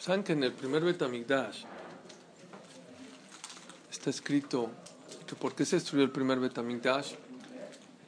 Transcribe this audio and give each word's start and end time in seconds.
Saben 0.00 0.24
que 0.24 0.32
en 0.32 0.42
el 0.42 0.52
primer 0.52 0.82
Betamigdash 0.82 1.64
está 3.90 4.08
escrito 4.08 4.70
que 5.26 5.34
por 5.34 5.54
qué 5.54 5.66
se 5.66 5.76
destruyó 5.76 6.02
el 6.02 6.10
primer 6.10 6.40
Betamigdash 6.40 7.16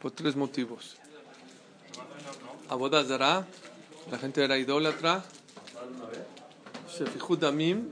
por 0.00 0.10
tres 0.10 0.34
motivos. 0.34 0.96
Abodazara, 2.70 3.46
la 4.10 4.18
gente 4.18 4.42
era 4.42 4.56
idólatra. 4.56 5.22
Shefihud 6.88 7.38
Damim 7.38 7.90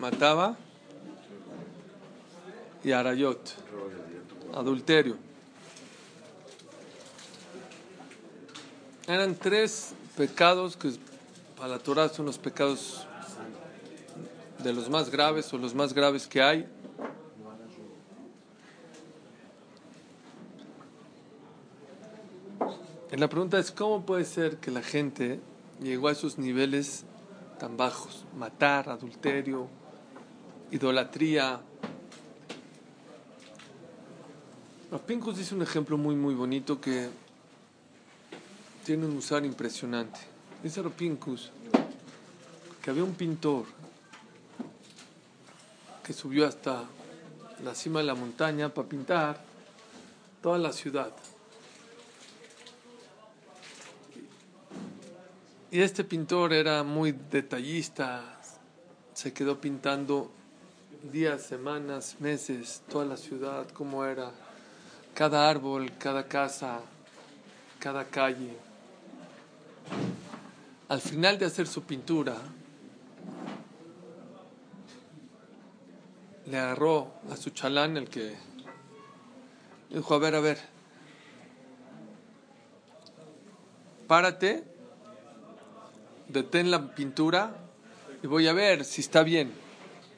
mataba 0.00 0.56
y 2.82 2.90
Arayot, 2.90 3.54
adulterio. 4.54 5.16
Eran 9.06 9.36
tres 9.36 9.94
pecados 10.16 10.76
que 10.76 11.11
para 11.62 11.74
la 11.74 11.78
Torah 11.78 12.08
son 12.08 12.26
los 12.26 12.38
pecados 12.38 13.06
de 14.64 14.72
los 14.72 14.90
más 14.90 15.10
graves 15.10 15.54
o 15.54 15.58
los 15.58 15.76
más 15.76 15.94
graves 15.94 16.26
que 16.26 16.42
hay. 16.42 16.68
Y 23.12 23.16
la 23.16 23.28
pregunta 23.28 23.60
es, 23.60 23.70
¿cómo 23.70 24.04
puede 24.04 24.24
ser 24.24 24.56
que 24.56 24.72
la 24.72 24.82
gente 24.82 25.38
llegó 25.80 26.08
a 26.08 26.10
esos 26.10 26.36
niveles 26.36 27.04
tan 27.60 27.76
bajos? 27.76 28.24
Matar, 28.36 28.88
adulterio, 28.88 29.68
idolatría, 30.72 31.60
Pincus 35.06 35.38
dice 35.38 35.54
un 35.54 35.62
ejemplo 35.62 35.96
muy 35.96 36.16
muy 36.16 36.34
bonito 36.34 36.80
que 36.80 37.08
tiene 38.84 39.06
un 39.06 39.16
usar 39.16 39.44
impresionante. 39.44 40.32
Dice 40.62 40.80
Pincus 40.90 41.50
que 42.82 42.90
había 42.90 43.04
un 43.04 43.14
pintor 43.14 43.64
que 46.02 46.12
subió 46.12 46.46
hasta 46.48 46.84
la 47.62 47.74
cima 47.76 48.00
de 48.00 48.06
la 48.06 48.14
montaña 48.16 48.74
para 48.74 48.88
pintar 48.88 49.40
toda 50.42 50.58
la 50.58 50.72
ciudad. 50.72 51.12
Y 55.70 55.80
este 55.80 56.02
pintor 56.02 56.52
era 56.52 56.82
muy 56.82 57.12
detallista, 57.12 58.40
se 59.14 59.32
quedó 59.32 59.60
pintando 59.60 60.30
días, 61.12 61.42
semanas, 61.42 62.16
meses, 62.18 62.82
toda 62.90 63.04
la 63.04 63.16
ciudad, 63.16 63.68
cómo 63.70 64.04
era 64.04 64.32
cada 65.14 65.48
árbol, 65.48 65.92
cada 65.98 66.26
casa, 66.26 66.80
cada 67.78 68.04
calle. 68.06 68.56
Al 70.88 71.00
final 71.00 71.38
de 71.38 71.46
hacer 71.46 71.66
su 71.66 71.84
pintura, 71.84 72.36
le 76.46 76.58
agarró 76.58 77.12
a 77.30 77.36
su 77.36 77.50
chalán 77.50 77.96
el 77.96 78.08
que 78.08 78.34
dijo, 79.90 80.14
a 80.14 80.18
ver, 80.18 80.34
a 80.34 80.40
ver, 80.40 80.58
párate, 84.06 84.64
detén 86.28 86.70
la 86.70 86.94
pintura 86.94 87.54
y 88.22 88.26
voy 88.26 88.48
a 88.48 88.52
ver 88.52 88.84
si 88.84 89.00
está 89.00 89.22
bien. 89.22 89.52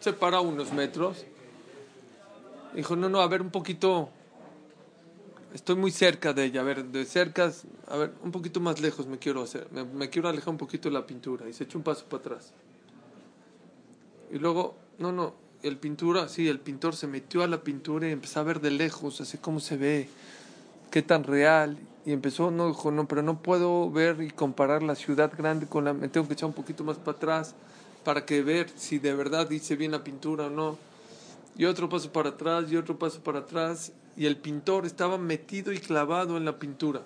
Se 0.01 0.13
paró 0.13 0.43
unos 0.43 0.73
metros. 0.73 1.25
Dijo, 2.75 2.97
no, 2.97 3.09
no, 3.09 3.21
a 3.21 3.29
ver 3.29 3.41
un 3.41 3.51
poquito 3.51 4.11
estoy 5.55 5.77
muy 5.77 5.93
cerca 5.93 6.33
de 6.33 6.45
ella, 6.45 6.61
a 6.61 6.65
ver, 6.65 6.85
de 6.85 7.05
cerca, 7.05 7.51
a 7.87 7.97
ver, 7.97 8.13
un 8.23 8.33
poquito 8.33 8.61
más 8.61 8.81
lejos 8.81 9.07
me 9.07 9.19
quiero 9.19 9.43
hacer, 9.43 9.69
me, 9.71 10.11
quiero 10.11 10.29
alejar 10.29 10.49
un 10.49 10.59
poquito 10.59 10.89
de 10.89 10.95
la 10.95 11.07
pintura 11.07 11.49
y 11.49 11.53
se 11.53 11.65
echó 11.65 11.79
un 11.79 11.85
paso 11.85 12.05
para 12.07 12.21
atrás. 12.21 12.53
Y 14.33 14.39
luego, 14.39 14.75
no, 14.99 15.13
no, 15.13 15.35
el 15.65 15.79
pintura, 15.79 16.29
sí, 16.29 16.47
el 16.47 16.61
pintor 16.61 16.95
se 16.95 17.07
metió 17.07 17.43
a 17.43 17.47
la 17.47 17.63
pintura 17.63 18.07
y 18.07 18.13
empezó 18.13 18.41
a 18.41 18.43
ver 18.43 18.61
de 18.61 18.71
lejos, 18.71 19.23
así 19.23 19.39
cómo 19.39 19.61
se 19.61 19.79
ve, 19.79 20.09
qué 20.91 21.01
tan 21.01 21.25
real. 21.25 21.79
Y 22.05 22.13
empezó, 22.13 22.51
no, 22.51 22.69
dijo, 22.69 22.91
no, 22.91 23.09
pero 23.09 23.23
no 23.23 23.41
puedo 23.41 23.91
ver 23.91 24.21
y 24.21 24.31
comparar 24.31 24.83
la 24.83 24.95
ciudad 24.95 25.33
grande 25.37 25.67
con 25.67 25.87
la, 25.87 25.95
me 25.95 26.09
tengo 26.09 26.29
que 26.29 26.35
echar 26.35 26.49
un 26.49 26.55
poquito 26.55 26.85
más 26.85 26.99
para 26.99 27.17
atrás 27.17 27.55
para 28.05 28.27
que 28.27 28.43
ver 28.43 28.69
si 28.77 28.99
de 28.99 29.15
verdad 29.15 29.49
dice 29.49 29.75
bien 29.75 29.91
la 29.93 30.05
pintura 30.05 30.49
o 30.49 30.51
no. 30.51 30.77
Y 31.57 31.65
otro 31.65 31.89
paso 31.89 32.13
para 32.13 32.31
atrás 32.31 32.71
y 32.71 32.77
otro 32.77 32.99
paso 32.99 33.21
para 33.21 33.39
atrás 33.39 33.93
y 34.19 34.27
el 34.27 34.37
pintor 34.37 34.85
estaba 34.85 35.17
metido 35.17 35.73
y 35.73 35.79
clavado 35.79 36.37
en 36.37 36.45
la 36.45 36.59
pintura. 36.59 37.01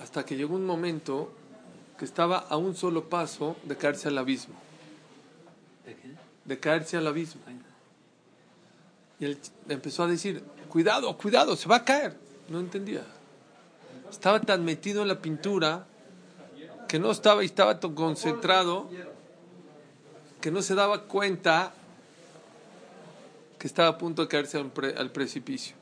Hasta 0.00 0.26
que 0.26 0.36
llegó 0.36 0.56
un 0.56 0.66
momento 0.66 1.32
que 2.00 2.06
estaba 2.06 2.38
a 2.38 2.56
un 2.56 2.74
solo 2.74 3.10
paso 3.10 3.56
de 3.62 3.76
caerse 3.76 4.08
al 4.08 4.16
abismo. 4.16 4.54
¿De 5.84 5.94
qué? 5.94 6.14
De 6.46 6.58
caerse 6.58 6.96
al 6.96 7.06
abismo. 7.06 7.42
Y 9.18 9.26
él 9.26 9.38
empezó 9.68 10.04
a 10.04 10.06
decir, 10.06 10.42
cuidado, 10.70 11.14
cuidado, 11.18 11.56
se 11.56 11.68
va 11.68 11.76
a 11.76 11.84
caer. 11.84 12.16
No 12.48 12.58
entendía. 12.58 13.04
Estaba 14.08 14.40
tan 14.40 14.64
metido 14.64 15.02
en 15.02 15.08
la 15.08 15.20
pintura 15.20 15.84
que 16.88 16.98
no 16.98 17.10
estaba 17.10 17.42
y 17.42 17.46
estaba 17.46 17.78
tan 17.78 17.94
concentrado 17.94 18.88
que 20.40 20.50
no 20.50 20.62
se 20.62 20.74
daba 20.74 21.02
cuenta 21.02 21.74
que 23.58 23.66
estaba 23.66 23.90
a 23.90 23.98
punto 23.98 24.22
de 24.22 24.28
caerse 24.28 24.56
al, 24.56 25.10
precipicio. 25.10 25.76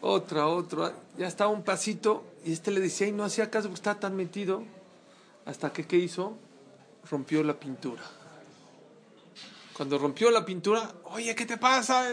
Otra, 0.00 0.48
otra, 0.48 0.92
ya 1.16 1.28
estaba 1.28 1.50
un 1.50 1.62
pasito 1.62 2.24
y 2.48 2.52
este 2.52 2.70
le 2.70 2.80
decía 2.80 3.06
y 3.06 3.12
no 3.12 3.24
hacía 3.24 3.50
caso 3.50 3.68
porque 3.68 3.80
estaba 3.80 4.00
tan 4.00 4.16
metido 4.16 4.62
hasta 5.44 5.70
que, 5.70 5.86
¿qué 5.86 5.98
hizo? 5.98 6.34
Rompió 7.10 7.44
la 7.44 7.60
pintura. 7.60 8.00
Cuando 9.76 9.98
rompió 9.98 10.30
la 10.30 10.46
pintura, 10.46 10.90
oye, 11.04 11.34
¿qué 11.34 11.44
te 11.44 11.58
pasa? 11.58 12.10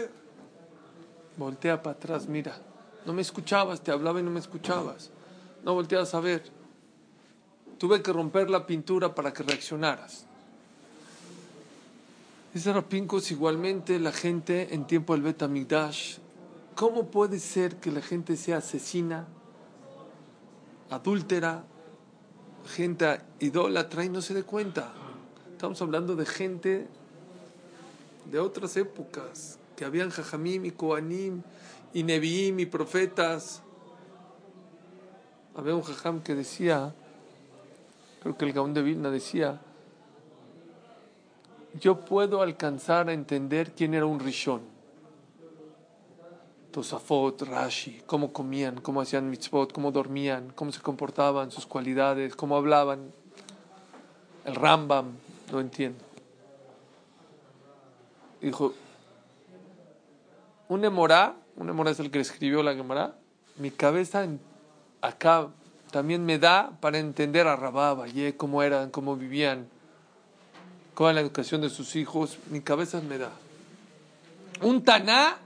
Voltea 1.38 1.82
para 1.82 1.96
atrás, 1.96 2.28
mira, 2.28 2.60
no 3.06 3.14
me 3.14 3.22
escuchabas, 3.22 3.80
te 3.82 3.90
hablaba 3.90 4.20
y 4.20 4.24
no 4.24 4.30
me 4.30 4.38
escuchabas. 4.40 5.08
No 5.64 5.72
volteabas 5.72 6.12
a 6.12 6.20
ver. 6.20 6.42
Tuve 7.78 8.02
que 8.02 8.12
romper 8.12 8.50
la 8.50 8.66
pintura 8.66 9.14
para 9.14 9.32
que 9.32 9.42
reaccionaras. 9.42 10.26
Dice 12.52 12.74
Rapincos 12.74 13.30
igualmente 13.30 13.98
la 13.98 14.12
gente 14.12 14.74
en 14.74 14.86
tiempo 14.86 15.14
del 15.14 15.22
Betamigdash. 15.22 16.18
¿Cómo 16.74 17.10
puede 17.10 17.38
ser 17.38 17.76
que 17.76 17.90
la 17.90 18.02
gente 18.02 18.36
sea 18.36 18.58
asesina, 18.58 19.28
adúltera, 20.90 21.64
gente 22.66 23.20
idólatra 23.40 24.04
y 24.04 24.08
no 24.08 24.20
se 24.20 24.34
dé 24.34 24.42
cuenta? 24.42 24.92
Estamos 25.52 25.80
hablando 25.82 26.16
de 26.16 26.26
gente 26.26 26.86
de 28.30 28.38
otras 28.38 28.76
épocas, 28.76 29.58
que 29.76 29.84
habían 29.84 30.10
Jajamim 30.10 30.64
y 30.64 30.70
Koanim 30.72 31.42
y 31.94 32.02
Neviim 32.02 32.60
y 32.60 32.66
profetas. 32.66 33.62
Había 35.54 35.74
un 35.74 35.82
Jajam 35.82 36.22
que 36.22 36.34
decía 36.34 36.94
creo 38.26 38.36
que 38.36 38.44
el 38.44 38.52
Gaón 38.52 38.74
de 38.74 38.82
Vilna 38.82 39.08
decía, 39.08 39.60
yo 41.80 42.00
puedo 42.00 42.42
alcanzar 42.42 43.08
a 43.08 43.12
entender 43.12 43.70
quién 43.72 43.94
era 43.94 44.04
un 44.04 44.18
Rishon. 44.18 44.62
Tosafot, 46.76 47.40
Rashi, 47.40 48.02
cómo 48.04 48.34
comían, 48.34 48.82
cómo 48.82 49.00
hacían 49.00 49.30
mitzvot, 49.30 49.72
cómo 49.72 49.92
dormían, 49.92 50.52
cómo 50.54 50.72
se 50.72 50.82
comportaban, 50.82 51.50
sus 51.50 51.64
cualidades, 51.64 52.36
cómo 52.36 52.54
hablaban. 52.54 53.12
El 54.44 54.56
Rambam, 54.56 55.12
no 55.50 55.60
entiendo. 55.60 56.04
Dijo, 58.42 58.74
un 60.68 60.84
Emorá, 60.84 61.36
un 61.56 61.70
Emorá 61.70 61.92
es 61.92 61.98
el 61.98 62.10
que 62.10 62.20
escribió 62.20 62.62
la 62.62 62.74
Gemara, 62.74 63.16
mi 63.56 63.70
cabeza 63.70 64.28
acá 65.00 65.48
también 65.90 66.26
me 66.26 66.38
da 66.38 66.72
para 66.82 66.98
entender 66.98 67.46
a 67.46 67.56
Rabá, 67.56 67.96
cómo 68.36 68.62
eran, 68.62 68.90
cómo 68.90 69.16
vivían, 69.16 69.66
cómo 70.92 71.08
era 71.08 71.14
la 71.14 71.20
educación 71.22 71.62
de 71.62 71.70
sus 71.70 71.96
hijos. 71.96 72.36
Mi 72.50 72.60
cabeza 72.60 73.00
me 73.00 73.16
da. 73.16 73.30
Un 74.60 74.84
Taná, 74.84 75.38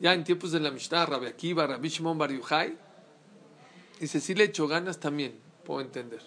ya 0.00 0.14
en 0.14 0.24
tiempos 0.24 0.52
de 0.52 0.60
la 0.60 0.70
Mishnah, 0.70 1.06
Rabbi 1.06 1.26
Akiva, 1.26 1.66
Rabbi 1.66 1.88
Shimon 1.88 2.18
Bar 2.18 2.32
Yochai, 2.32 2.76
Dice, 4.00 4.20
si 4.20 4.34
le 4.34 4.52
ganas 4.68 4.98
también, 4.98 5.34
puedo 5.64 5.80
entender. 5.80 6.20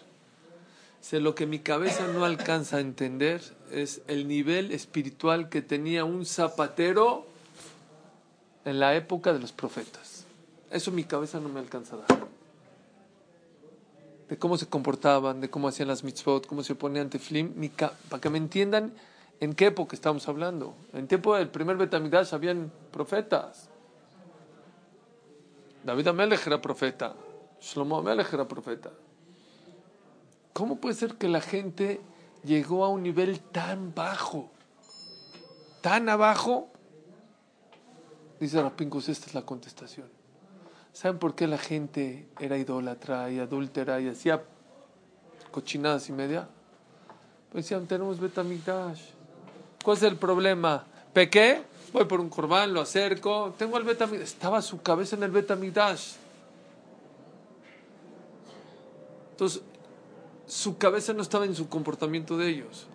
Dice, 1.00 1.20
lo 1.20 1.36
que 1.36 1.46
mi 1.46 1.60
cabeza 1.60 2.08
no 2.08 2.26
alcanza 2.26 2.78
a 2.78 2.80
entender 2.82 3.42
es 3.72 4.02
el 4.08 4.28
nivel 4.28 4.72
espiritual 4.72 5.50
que 5.50 5.62
tenía 5.62 6.04
un 6.04 6.26
zapatero 6.26 7.26
en 8.66 8.80
la 8.80 8.96
época 8.96 9.32
de 9.34 9.40
los 9.40 9.54
profetas. 9.54 10.26
Eso 10.70 10.92
mi 10.92 11.06
cabeza 11.06 11.40
no 11.40 11.50
me 11.50 11.60
alcanza 11.60 11.96
a 11.96 12.00
dar. 12.00 12.28
De 14.28 14.38
cómo 14.38 14.58
se 14.58 14.68
comportaban, 14.68 15.42
de 15.42 15.50
cómo 15.50 15.68
hacían 15.68 15.88
las 15.88 16.04
mitzvot, 16.04 16.46
cómo 16.46 16.64
se 16.64 16.76
ponían 16.76 17.10
teflim, 17.10 17.54
para 18.10 18.22
que 18.22 18.30
me 18.30 18.38
entiendan 18.38 18.94
en 19.42 19.54
qué 19.54 19.66
época 19.66 19.96
estamos 19.96 20.30
hablando. 20.30 20.76
En 20.94 21.08
tiempo 21.08 21.36
del 21.36 21.50
primer 21.50 21.76
Betamidash 21.76 22.34
habían 22.34 22.72
profetas. 22.92 23.70
David 25.84 26.08
Amelech 26.08 26.46
era 26.46 26.62
profeta. 26.62 27.16
Shlomo 27.60 27.98
Amelech 27.98 28.32
era 28.32 28.48
profeta. 28.48 28.92
¿Cómo 30.54 30.80
puede 30.80 30.94
ser 30.94 31.16
que 31.16 31.28
la 31.28 31.42
gente 31.42 32.02
llegó 32.44 32.86
a 32.86 32.90
un 32.90 33.02
nivel 33.02 33.40
tan 33.40 33.96
bajo? 33.96 34.52
Tan 35.82 36.08
abajo. 36.08 36.70
Dice 38.40 38.62
Rapinkus, 38.62 39.10
esta 39.10 39.26
es 39.26 39.34
la 39.34 39.42
contestación. 39.42 40.08
¿Saben 40.94 41.18
por 41.18 41.34
qué 41.34 41.48
la 41.48 41.58
gente 41.58 42.30
era 42.40 42.58
idólatra 42.58 43.32
y 43.32 43.40
adúltera 43.40 44.00
y 44.02 44.10
hacía 44.10 44.44
cochinadas 45.50 46.10
y 46.10 46.12
media? 46.12 46.48
Pues 47.52 47.66
decían, 47.66 47.88
tenemos 47.88 48.20
Betamigdash. 48.20 49.21
¿Cuál 49.84 49.98
es 49.98 50.04
el 50.04 50.16
problema? 50.18 50.86
¿Pequé? 51.14 51.64
Voy 51.94 52.06
por 52.06 52.22
un 52.22 52.30
corbán, 52.30 52.74
lo 52.74 52.82
acerco, 52.82 53.54
tengo 53.58 53.78
el 53.78 53.84
Betamigdash. 53.84 54.28
Estaba 54.28 54.62
su 54.62 54.82
cabeza 54.82 55.16
en 55.16 55.24
el 55.24 55.32
Betamigdash. 55.32 56.14
Entonces, 59.32 59.62
su 60.46 60.78
cabeza 60.78 61.14
no 61.14 61.22
estaba 61.22 61.46
en 61.46 61.56
su 61.56 61.68
comportamiento 61.68 62.38
de 62.38 62.50
ellos. 62.50 62.88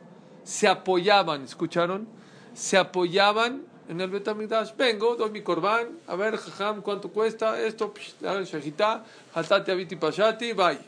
Se 0.44 0.68
apoyaban, 0.68 1.42
¿escucharon? 1.42 2.06
Se 2.54 2.78
apoyaban 2.78 3.64
en 3.88 4.00
el 4.00 4.10
Betamigdash. 4.10 4.74
Vengo, 4.76 5.16
doy 5.16 5.30
mi 5.30 5.42
corbán, 5.42 5.98
a 6.06 6.16
ver, 6.16 6.36
jajam, 6.36 6.82
¿cuánto 6.82 7.10
cuesta? 7.10 7.60
Esto, 7.60 7.92
shahita, 8.22 9.04
hatati, 9.34 9.70
abiti, 9.72 9.96
pashati, 9.96 10.52
bye. 10.52 10.78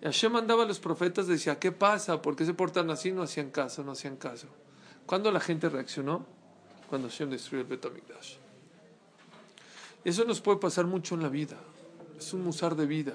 Y 0.00 0.04
Hashem 0.04 0.32
mandaba 0.32 0.64
a 0.64 0.66
los 0.66 0.78
profetas, 0.78 1.26
decía, 1.26 1.58
¿qué 1.58 1.72
pasa? 1.72 2.20
¿Por 2.20 2.36
qué 2.36 2.44
se 2.44 2.54
portan 2.54 2.90
así? 2.90 3.12
No 3.12 3.22
hacían 3.22 3.50
caso, 3.50 3.82
no 3.82 3.92
hacían 3.92 4.16
caso. 4.16 4.46
¿Cuándo 5.08 5.32
la 5.32 5.40
gente 5.40 5.70
reaccionó? 5.70 6.26
Cuando 6.90 7.08
Hashem 7.08 7.30
destruyó 7.30 7.62
el 7.62 7.66
Betamigdash. 7.66 8.34
Eso 10.04 10.22
nos 10.26 10.42
puede 10.42 10.58
pasar 10.58 10.86
mucho 10.86 11.14
en 11.14 11.22
la 11.22 11.30
vida. 11.30 11.56
Es 12.18 12.34
un 12.34 12.44
musar 12.44 12.76
de 12.76 12.84
vida. 12.84 13.14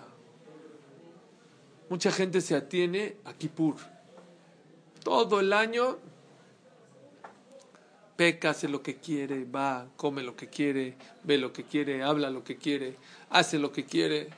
Mucha 1.91 2.11
gente 2.11 2.41
se 2.41 2.55
atiene 2.55 3.17
a 3.25 3.33
Kippur. 3.33 3.75
Todo 5.03 5.39
el 5.39 5.53
año 5.53 5.99
peca, 8.15 8.49
hace 8.49 8.67
lo 8.67 8.81
que 8.81 8.95
quiere, 8.95 9.45
va, 9.45 9.85
come 9.95 10.23
lo 10.23 10.35
que 10.35 10.47
quiere, 10.49 10.97
ve 11.23 11.37
lo 11.37 11.53
que 11.53 11.63
quiere, 11.63 12.01
habla 12.01 12.31
lo 12.31 12.43
que 12.43 12.57
quiere, 12.57 12.97
hace 13.29 13.59
lo 13.59 13.71
que 13.71 13.85
quiere. 13.85 14.29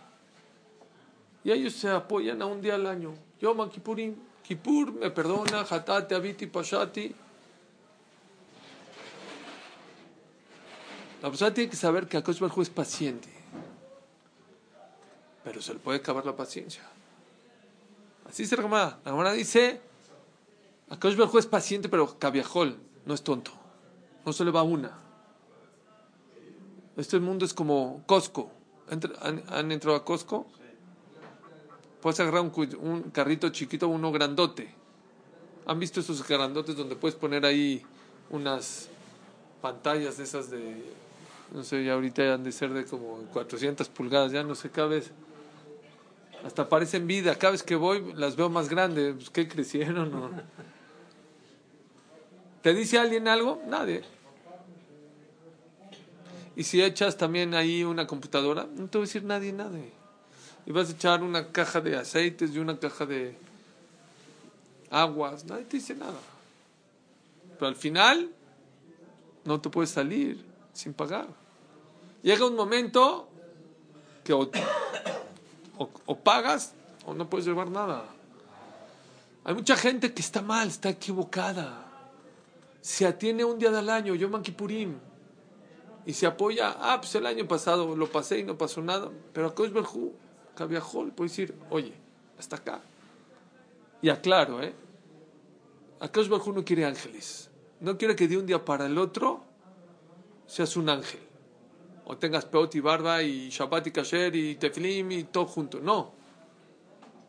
Y 1.46 1.52
ellos 1.54 1.72
se 1.72 1.88
apoyan 1.88 2.42
a 2.42 2.48
un 2.48 2.60
día 2.60 2.76
al 2.76 2.86
año. 2.86 3.14
Yom 3.40 3.70
Kippurim, 3.70 4.14
Kippur 4.44 4.92
me 4.92 5.10
perdona, 5.10 5.62
Hatati, 5.62 6.16
Abiti, 6.16 6.48
Pashati. 6.48 7.16
La 11.26 11.32
persona 11.32 11.52
tiene 11.52 11.72
que 11.72 11.76
saber 11.76 12.08
que 12.08 12.18
Akosh 12.18 12.40
Barjú 12.40 12.62
es 12.62 12.70
paciente. 12.70 13.28
Pero 15.44 15.60
se 15.60 15.74
le 15.74 15.80
puede 15.80 15.98
acabar 15.98 16.24
la 16.24 16.36
paciencia. 16.36 16.84
Así 18.30 18.44
dice 18.44 18.56
la 18.56 18.62
Gemara. 18.62 19.00
La 19.04 19.10
Gemara 19.10 19.32
dice, 19.32 19.82
Akosh 20.88 21.16
Barjú 21.16 21.40
es 21.40 21.48
paciente, 21.48 21.90
pero 21.90 22.20
cabiajol, 22.20 22.78
no 23.08 23.16
es 23.16 23.24
tonto. 23.24 23.50
No 24.24 24.34
se 24.34 24.46
le 24.46 24.52
va 24.52 24.62
una. 24.62 25.00
Este 26.96 27.20
mundo 27.20 27.44
es 27.44 27.56
como 27.56 28.04
Costco. 28.06 28.52
¿Han, 28.92 29.72
entrado 29.72 29.98
a 29.98 30.06
Costco? 30.06 30.46
Puedes 32.02 32.20
agarrar 32.20 32.42
un, 32.42 32.52
un 32.82 33.02
carrito 33.10 33.50
chiquito, 33.50 33.88
uno 33.88 34.12
grandote. 34.12 34.70
¿Han 35.66 35.80
visto 35.80 36.02
esos 36.02 36.28
grandotes 36.28 36.76
donde 36.76 36.96
puedes 36.96 37.16
poner 37.16 37.48
ahí 37.48 37.84
unas 38.30 38.90
pantallas 39.60 40.18
de 40.18 40.24
esas 40.24 40.52
de, 40.52 40.84
no 41.54 41.64
sé, 41.64 41.84
ya 41.84 41.94
ahorita 41.94 42.34
han 42.34 42.44
de 42.44 42.52
ser 42.52 42.74
de 42.74 42.86
como 42.86 43.18
400 43.34 43.88
pulgadas, 43.90 44.32
ya 44.32 44.44
no 44.44 44.56
sé, 44.56 44.70
cada 44.70 44.88
vez, 44.88 45.12
hasta 46.44 46.68
parecen 46.68 47.08
vida, 47.08 47.36
cada 47.36 47.52
vez 47.52 47.64
que 47.64 47.76
voy 47.76 48.14
las 48.14 48.36
veo 48.36 48.50
más 48.50 48.70
grandes, 48.70 49.16
pues, 49.16 49.30
¿qué 49.30 49.48
crecieron? 49.48 50.12
No? 50.12 50.30
¿Te 52.62 52.74
dice 52.74 52.98
alguien 52.98 53.28
algo? 53.28 53.62
Nadie. 53.68 54.04
Y 56.56 56.64
si 56.64 56.82
echas 56.82 57.18
también 57.18 57.54
ahí 57.54 57.84
una 57.84 58.08
computadora, 58.08 58.68
no 58.76 58.88
te 58.88 58.98
va 58.98 59.04
a 59.04 59.08
decir 59.08 59.24
nadie 59.24 59.52
nada. 59.52 59.78
Y 60.66 60.72
vas 60.72 60.90
a 60.90 60.94
echar 60.94 61.22
una 61.22 61.52
caja 61.52 61.82
de 61.82 61.96
aceites 61.96 62.56
y 62.56 62.60
una 62.60 62.80
caja 62.80 63.06
de 63.06 63.38
aguas, 64.90 65.46
nadie 65.46 65.66
te 65.66 65.78
dice 65.78 65.94
nada. 65.96 66.18
Pero 67.54 67.68
al 67.68 67.76
final 67.76 68.30
no 69.44 69.62
te 69.62 69.70
puedes 69.70 69.92
salir 69.92 70.55
sin 70.76 70.94
pagar. 70.94 71.28
Llega 72.22 72.46
un 72.46 72.56
momento 72.56 73.28
que 74.24 74.34
o, 74.34 76.16
pagas 76.24 76.74
o 77.06 77.14
no 77.14 77.30
puedes 77.30 77.46
llevar 77.48 77.70
nada. 77.70 78.06
Hay 79.44 79.56
mucha 79.56 79.76
gente 79.76 80.14
que 80.14 80.22
está 80.22 80.42
mal, 80.42 80.68
está 80.68 80.90
equivocada. 80.90 81.86
Se 82.82 83.08
atiene 83.08 83.46
un 83.46 83.58
día 83.58 83.72
del 83.72 83.90
año, 83.90 84.16
yo 84.16 84.30
Kippurim, 84.42 84.98
y 86.06 86.14
se 86.14 86.28
apoya, 86.28 86.76
ah, 86.80 87.00
pues 87.00 87.16
el 87.16 87.26
año 87.26 87.48
pasado 87.48 87.96
lo 87.96 88.12
pasé 88.12 88.40
y 88.40 88.44
no 88.44 88.58
pasó 88.58 88.82
nada, 88.82 89.10
pero 89.34 89.48
a 89.48 89.54
Berjú, 89.70 90.14
Cabiajol, 90.56 91.12
puede 91.12 91.30
decir, 91.30 91.56
oye, 91.70 91.94
hasta 92.38 92.58
acá. 92.58 92.82
Y 94.02 94.10
aclaro, 94.10 94.62
¿eh? 94.62 94.74
A 96.00 96.08
Berjú 96.08 96.54
no 96.54 96.64
quiere 96.66 96.86
ángeles. 96.86 97.50
No 97.80 97.98
quiere 97.98 98.16
que 98.16 98.28
de 98.28 98.38
un 98.38 98.46
día 98.46 98.64
para 98.64 98.86
el 98.86 98.98
otro 98.98 99.44
seas 100.48 100.76
un 100.78 100.90
ángel. 100.90 101.22
O 102.06 102.18
tengas 102.18 102.46
peot 102.46 102.76
y 102.76 102.80
barba 102.80 103.24
y 103.24 103.50
Shabbat 103.50 103.88
y 103.88 103.92
kasher 103.92 104.36
y 104.36 104.56
teflim 104.56 105.12
y 105.12 105.24
todo 105.26 105.46
junto. 105.46 105.80
No. 105.80 106.14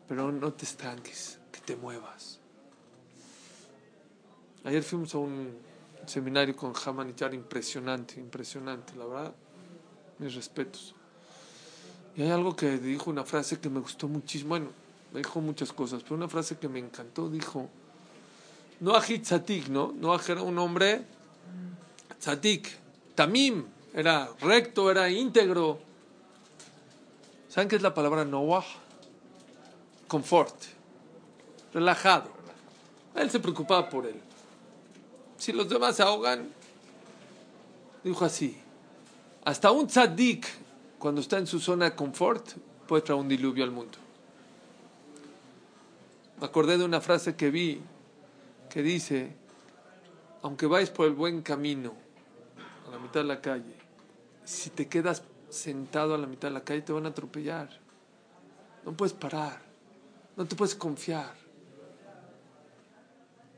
Pero 0.07 0.31
no 0.31 0.53
te 0.53 0.65
estanques, 0.65 1.39
que 1.51 1.59
te 1.61 1.75
muevas. 1.75 2.39
Ayer 4.63 4.83
fuimos 4.83 5.15
a 5.15 5.17
un 5.17 5.57
seminario 6.05 6.55
con 6.55 6.73
Haman 6.85 7.15
Char 7.15 7.33
impresionante, 7.33 8.19
impresionante, 8.19 8.95
la 8.95 9.05
verdad. 9.05 9.35
Mis 10.19 10.35
respetos. 10.35 10.93
Y 12.15 12.23
hay 12.23 12.31
algo 12.31 12.55
que 12.55 12.77
dijo, 12.77 13.09
una 13.09 13.23
frase 13.23 13.59
que 13.59 13.69
me 13.69 13.79
gustó 13.79 14.07
muchísimo. 14.07 14.49
Bueno, 14.49 14.69
me 15.13 15.19
dijo 15.19 15.39
muchas 15.41 15.71
cosas, 15.71 16.03
pero 16.03 16.15
una 16.15 16.27
frase 16.27 16.57
que 16.57 16.67
me 16.67 16.79
encantó 16.79 17.29
dijo 17.29 17.69
Noah 18.79 19.01
Tzatik, 19.01 19.69
¿no? 19.69 19.93
Noah 19.95 20.21
era 20.27 20.41
un 20.41 20.57
hombre 20.59 21.03
Tzatik, 22.19 22.69
Tamim, 23.17 23.65
era 23.95 24.29
recto, 24.41 24.91
era 24.91 25.09
íntegro. 25.09 25.79
¿Saben 27.49 27.67
qué 27.67 27.75
es 27.75 27.81
la 27.81 27.91
palabra 27.91 28.23
Noah? 28.23 28.63
Confort, 30.07 30.53
relajado. 31.73 32.29
Él 33.15 33.31
se 33.31 33.39
preocupaba 33.39 33.89
por 33.89 34.05
él. 34.05 34.21
Si 35.35 35.51
los 35.51 35.67
demás 35.67 35.95
se 35.95 36.03
ahogan, 36.03 36.47
dijo 38.03 38.23
así, 38.23 38.55
hasta 39.45 39.71
un 39.71 39.87
tzadik, 39.87 40.45
cuando 40.99 41.19
está 41.19 41.39
en 41.39 41.47
su 41.47 41.59
zona 41.59 41.85
de 41.85 41.95
confort, 41.95 42.51
puede 42.85 43.01
traer 43.01 43.19
un 43.19 43.27
diluvio 43.27 43.63
al 43.63 43.71
mundo. 43.71 43.97
Me 46.39 46.45
acordé 46.45 46.77
de 46.77 46.85
una 46.85 47.01
frase 47.01 47.35
que 47.35 47.49
vi 47.49 47.81
que 48.69 48.83
dice, 48.83 49.33
aunque 50.43 50.67
vayas 50.67 50.91
por 50.91 51.07
el 51.07 51.13
buen 51.13 51.41
camino, 51.41 52.05
la 52.97 53.03
mitad 53.03 53.19
de 53.21 53.27
la 53.27 53.41
calle, 53.41 53.75
si 54.43 54.71
te 54.71 54.87
quedas 54.87 55.21
sentado 55.49 56.15
a 56.15 56.17
la 56.17 56.25
mitad 56.25 56.47
de 56.47 56.55
la 56.55 56.63
calle 56.63 56.81
te 56.81 56.91
van 56.91 57.05
a 57.05 57.09
atropellar. 57.09 57.69
No 58.83 58.95
puedes 58.95 59.13
parar, 59.13 59.61
no 60.35 60.45
te 60.45 60.55
puedes 60.55 60.73
confiar. 60.73 61.35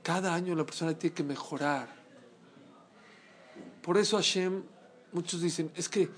Cada 0.04 0.34
año 0.34 0.56
la 0.56 0.66
persona 0.66 0.94
tiene 0.94 1.14
que 1.14 1.24
mejorar. 1.24 1.88
Por 3.82 3.98
eso 3.98 4.18
Hashem, 4.18 4.64
muchos 5.14 5.42
dicen, 5.42 5.72
es 5.76 5.88
que 5.88 6.10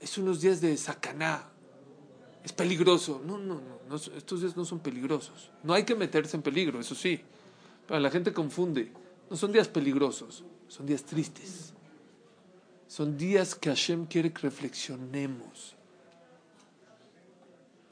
es 0.00 0.18
unos 0.18 0.40
días 0.40 0.60
de 0.60 0.76
sacaná, 0.76 1.44
es 2.44 2.52
peligroso. 2.52 3.22
No, 3.24 3.38
no, 3.38 3.60
no, 3.88 3.96
estos 3.96 4.42
días 4.42 4.56
no 4.56 4.64
son 4.64 4.80
peligrosos. 4.80 5.50
No 5.62 5.72
hay 5.72 5.84
que 5.84 5.94
meterse 5.94 6.36
en 6.36 6.42
peligro, 6.42 6.78
eso 6.78 6.94
sí. 6.94 7.22
Pero 7.86 8.00
la 8.00 8.10
gente 8.10 8.32
confunde. 8.32 8.92
No 9.30 9.36
son 9.36 9.50
días 9.50 9.66
peligrosos, 9.66 10.44
son 10.68 10.86
días 10.86 11.04
tristes. 11.04 11.72
Son 12.88 13.16
días 13.16 13.54
que 13.54 13.68
Hashem 13.68 14.06
quiere 14.06 14.32
que 14.32 14.42
reflexionemos. 14.42 15.74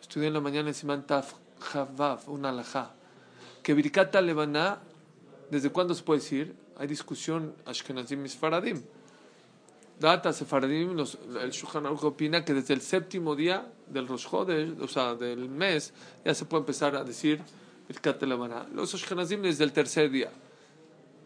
estudié 0.01 0.29
en 0.29 0.35
la 0.35 0.41
mañana 0.41 0.69
en 0.69 0.75
Siman 0.75 1.05
Taf 1.07 1.35
Chavav, 1.73 2.29
una 2.29 2.51
alajá, 2.51 2.95
que 3.63 3.75
Birkata 3.75 4.21
Levaná, 4.21 4.79
¿desde 5.51 5.71
cuándo 5.71 5.95
se 5.95 6.03
puede 6.03 6.21
decir? 6.21 6.55
Hay 6.77 6.87
discusión 6.87 7.55
Ashkenazim 7.65 8.25
y 8.25 8.29
Sfaradim. 8.29 8.83
Data 9.99 10.33
Sefaradim, 10.33 10.95
los, 10.95 11.19
el 11.41 11.51
Shulchan 11.51 11.87
Aruch 11.87 12.05
opina 12.05 12.45
que 12.45 12.53
desde 12.53 12.75
el 12.75 12.81
séptimo 12.81 13.35
día 13.35 13.67
del 13.89 14.07
Rosh 14.07 14.29
Chodesh, 14.29 14.81
o 14.81 14.89
sea, 14.89 15.15
del 15.15 15.49
mes, 15.49 15.93
ya 16.25 16.35
se 16.35 16.45
puede 16.45 16.63
empezar 16.63 16.95
a 16.95 17.03
decir 17.03 17.41
Birkat 17.89 18.23
Levaná. 18.23 18.67
Los 18.73 18.95
Ashkenazim 18.95 19.43
desde 19.43 19.65
el 19.65 19.73
tercer 19.73 20.11
día. 20.11 20.31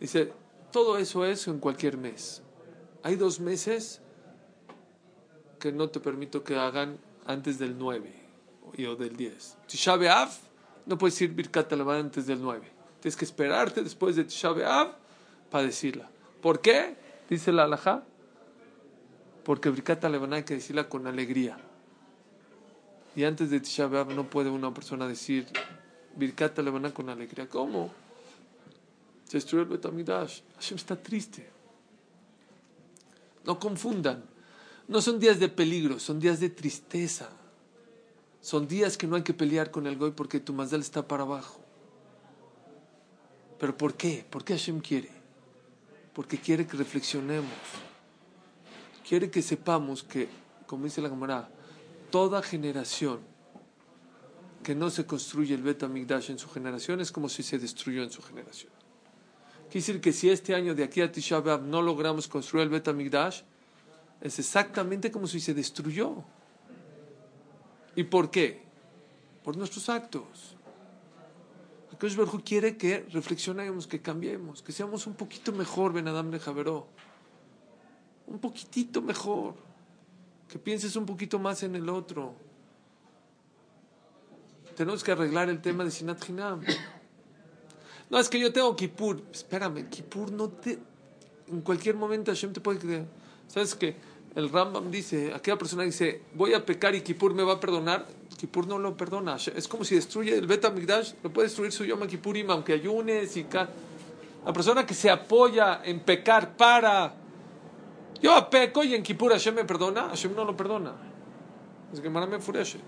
Dice, 0.00 0.32
todo 0.72 0.96
eso 0.96 1.24
es 1.24 1.46
en 1.48 1.58
cualquier 1.58 1.96
mes. 1.96 2.42
Hay 3.08 3.16
dos 3.16 3.40
meses 3.40 4.02
que 5.58 5.72
no 5.72 5.88
te 5.88 5.98
permito 5.98 6.44
que 6.44 6.56
hagan 6.56 6.98
antes 7.24 7.58
del 7.58 7.78
9 7.78 8.12
o 8.86 8.96
del 8.96 9.16
10. 9.16 9.56
Tisha 9.66 9.96
B'Av, 9.96 10.28
no 10.84 10.98
puedes 10.98 11.14
decir 11.14 11.32
Birkat 11.32 11.72
antes 11.72 12.26
del 12.26 12.42
9. 12.42 12.70
Tienes 13.00 13.16
que 13.16 13.24
esperarte 13.24 13.82
después 13.82 14.14
de 14.14 14.24
Tisha 14.24 14.52
para 15.50 15.64
decirla. 15.64 16.10
¿Por 16.42 16.60
qué? 16.60 16.96
Dice 17.30 17.50
la 17.50 17.64
alajá 17.64 18.04
porque 19.42 19.70
Birkat 19.70 20.04
Levaná 20.04 20.36
hay 20.36 20.42
que 20.42 20.56
decirla 20.56 20.90
con 20.90 21.06
alegría. 21.06 21.56
Y 23.16 23.24
antes 23.24 23.48
de 23.48 23.60
Tisha 23.60 23.88
no 23.88 24.28
puede 24.28 24.50
una 24.50 24.74
persona 24.74 25.08
decir 25.08 25.46
Birkat 26.14 26.58
Levaná 26.58 26.92
con 26.92 27.08
alegría. 27.08 27.48
¿Cómo? 27.48 27.90
Se 29.24 29.38
el 29.38 29.64
Betamidash. 29.64 30.42
Hashem 30.56 30.76
está 30.76 31.02
triste. 31.02 31.56
No 33.48 33.58
confundan. 33.58 34.22
No 34.86 35.02
son 35.02 35.18
días 35.18 35.40
de 35.40 35.48
peligro, 35.48 35.98
son 35.98 36.20
días 36.20 36.38
de 36.38 36.50
tristeza. 36.50 37.28
Son 38.40 38.68
días 38.68 38.96
que 38.96 39.08
no 39.08 39.16
hay 39.16 39.24
que 39.24 39.34
pelear 39.34 39.72
con 39.72 39.88
el 39.88 39.98
Goy 39.98 40.12
porque 40.12 40.38
tu 40.38 40.52
Mazdal 40.52 40.80
está 40.80 41.08
para 41.08 41.24
abajo. 41.24 41.60
¿Pero 43.58 43.76
por 43.76 43.94
qué? 43.94 44.24
¿Por 44.30 44.44
qué 44.44 44.52
Hashem 44.52 44.78
quiere? 44.78 45.10
Porque 46.14 46.38
quiere 46.38 46.64
que 46.64 46.76
reflexionemos 46.76 47.50
quiere 49.08 49.30
que 49.30 49.40
sepamos 49.40 50.04
que, 50.04 50.28
como 50.66 50.84
dice 50.84 51.00
la 51.00 51.08
Gemara, 51.08 51.48
toda 52.10 52.42
generación 52.42 53.20
que 54.62 54.74
no 54.74 54.90
se 54.90 55.06
construye 55.06 55.54
el 55.54 55.62
Bet 55.62 55.82
Amigdash 55.82 56.30
en 56.30 56.38
su 56.38 56.50
generación 56.50 57.00
es 57.00 57.10
como 57.10 57.30
si 57.30 57.42
se 57.42 57.58
destruyó 57.58 58.02
en 58.02 58.10
su 58.10 58.20
generación. 58.20 58.70
Quiere 59.70 59.80
decir 59.80 60.00
que 60.00 60.12
si 60.12 60.30
este 60.30 60.54
año 60.54 60.74
de 60.74 60.82
aquí 60.82 61.00
a 61.00 61.12
Tisha 61.12 61.40
B'Av 61.40 61.62
no 61.62 61.82
logramos 61.82 62.26
construir 62.26 62.64
el 62.64 62.70
Bet 62.70 62.88
Amigdash, 62.88 63.42
es 64.20 64.38
exactamente 64.38 65.10
como 65.10 65.26
si 65.26 65.40
se 65.40 65.54
destruyó. 65.54 66.24
¿Y 67.94 68.04
por 68.04 68.30
qué? 68.30 68.62
Por 69.44 69.56
nuestros 69.56 69.88
actos. 69.88 70.56
Akash 71.92 72.16
quiere 72.44 72.76
que 72.76 73.06
reflexionemos, 73.12 73.86
que 73.86 74.00
cambiemos, 74.00 74.62
que 74.62 74.72
seamos 74.72 75.06
un 75.06 75.14
poquito 75.14 75.52
mejor, 75.52 75.92
Ben 75.92 76.08
Adam 76.08 76.30
de 76.30 76.38
Javeró 76.38 76.88
un 78.28 78.38
poquitito 78.38 79.00
mejor, 79.00 79.54
que 80.48 80.58
pienses 80.58 80.96
un 80.96 81.06
poquito 81.06 81.38
más 81.38 81.62
en 81.62 81.74
el 81.74 81.88
otro. 81.88 82.34
Tenemos 84.76 85.02
que 85.02 85.12
arreglar 85.12 85.48
el 85.48 85.60
tema 85.60 85.82
de 85.84 85.90
Sinat 85.90 86.28
Hinam. 86.28 86.62
No, 88.10 88.18
es 88.18 88.28
que 88.28 88.38
yo 88.38 88.52
tengo 88.52 88.74
Kippur. 88.74 89.22
Espérame, 89.32 89.88
Kippur 89.88 90.32
no 90.32 90.48
te. 90.48 90.78
En 91.48 91.60
cualquier 91.62 91.94
momento 91.96 92.30
Hashem 92.30 92.52
te 92.52 92.60
puede. 92.60 92.78
creer. 92.78 93.06
¿Sabes 93.46 93.74
qué? 93.74 93.96
El 94.34 94.50
Rambam 94.50 94.90
dice, 94.90 95.32
aquella 95.34 95.56
persona 95.56 95.82
dice, 95.82 96.22
voy 96.34 96.54
a 96.54 96.64
pecar 96.64 96.94
y 96.94 97.00
Kippur 97.00 97.34
me 97.34 97.42
va 97.42 97.54
a 97.54 97.60
perdonar. 97.60 98.06
Kippur 98.36 98.66
no 98.66 98.78
lo 98.78 98.96
perdona. 98.96 99.36
Es 99.36 99.66
como 99.66 99.84
si 99.84 99.94
destruye 99.94 100.36
el 100.36 100.46
Bet 100.46 100.70
Migdash, 100.72 101.14
lo 101.22 101.32
puede 101.32 101.48
destruir 101.48 101.72
su 101.72 101.84
Yom 101.84 102.06
Kippurim, 102.06 102.50
aunque 102.50 102.74
ayunes 102.74 103.36
y. 103.36 103.46
La 104.44 104.52
persona 104.52 104.86
que 104.86 104.94
se 104.94 105.10
apoya 105.10 105.82
en 105.84 106.00
pecar 106.00 106.56
para 106.56 107.14
yo 108.20 108.50
peco 108.50 108.82
y 108.82 108.94
en 108.94 109.02
Kippur 109.02 109.32
Hashem 109.32 109.54
me 109.54 109.64
perdona, 109.64 110.08
Hashem 110.08 110.34
no 110.34 110.44
lo 110.44 110.56
perdona. 110.56 110.92
Es 111.92 112.00
que 112.00 112.10
me 112.10 112.38
fureshet. 112.40 112.82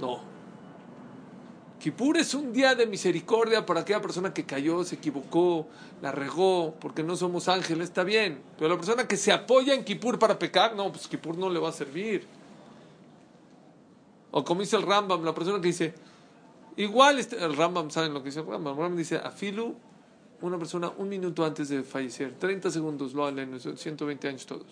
No. 0.00 0.33
Kippur 1.84 2.16
es 2.16 2.32
un 2.32 2.50
día 2.50 2.74
de 2.74 2.86
misericordia 2.86 3.66
para 3.66 3.80
aquella 3.80 4.00
persona 4.00 4.32
que 4.32 4.46
cayó, 4.46 4.82
se 4.84 4.94
equivocó, 4.94 5.66
la 6.00 6.12
regó, 6.12 6.74
porque 6.80 7.02
no 7.02 7.14
somos 7.14 7.46
ángeles, 7.46 7.90
está 7.90 8.04
bien. 8.04 8.40
Pero 8.56 8.70
la 8.70 8.76
persona 8.76 9.06
que 9.06 9.18
se 9.18 9.30
apoya 9.30 9.74
en 9.74 9.84
Kippur 9.84 10.18
para 10.18 10.38
pecar, 10.38 10.74
no, 10.74 10.90
pues 10.90 11.06
Kippur 11.06 11.36
no 11.36 11.50
le 11.50 11.60
va 11.60 11.68
a 11.68 11.72
servir. 11.72 12.26
O 14.30 14.42
como 14.42 14.62
dice 14.62 14.76
el 14.76 14.82
Rambam, 14.84 15.22
la 15.26 15.34
persona 15.34 15.60
que 15.60 15.66
dice, 15.66 15.92
igual 16.78 17.18
este, 17.18 17.36
el 17.36 17.54
Rambam, 17.54 17.90
¿saben 17.90 18.14
lo 18.14 18.22
que 18.22 18.30
dice 18.30 18.40
el 18.40 18.46
Rambam? 18.46 18.72
El 18.72 18.78
Rambam 18.78 18.96
dice, 18.96 19.18
afilu 19.18 19.76
una 20.40 20.56
persona 20.56 20.90
un 20.96 21.10
minuto 21.10 21.44
antes 21.44 21.68
de 21.68 21.82
fallecer, 21.82 22.34
30 22.38 22.70
segundos 22.70 23.12
lo 23.12 23.26
hacen, 23.26 23.60
120 23.76 24.26
años 24.26 24.46
todos. 24.46 24.68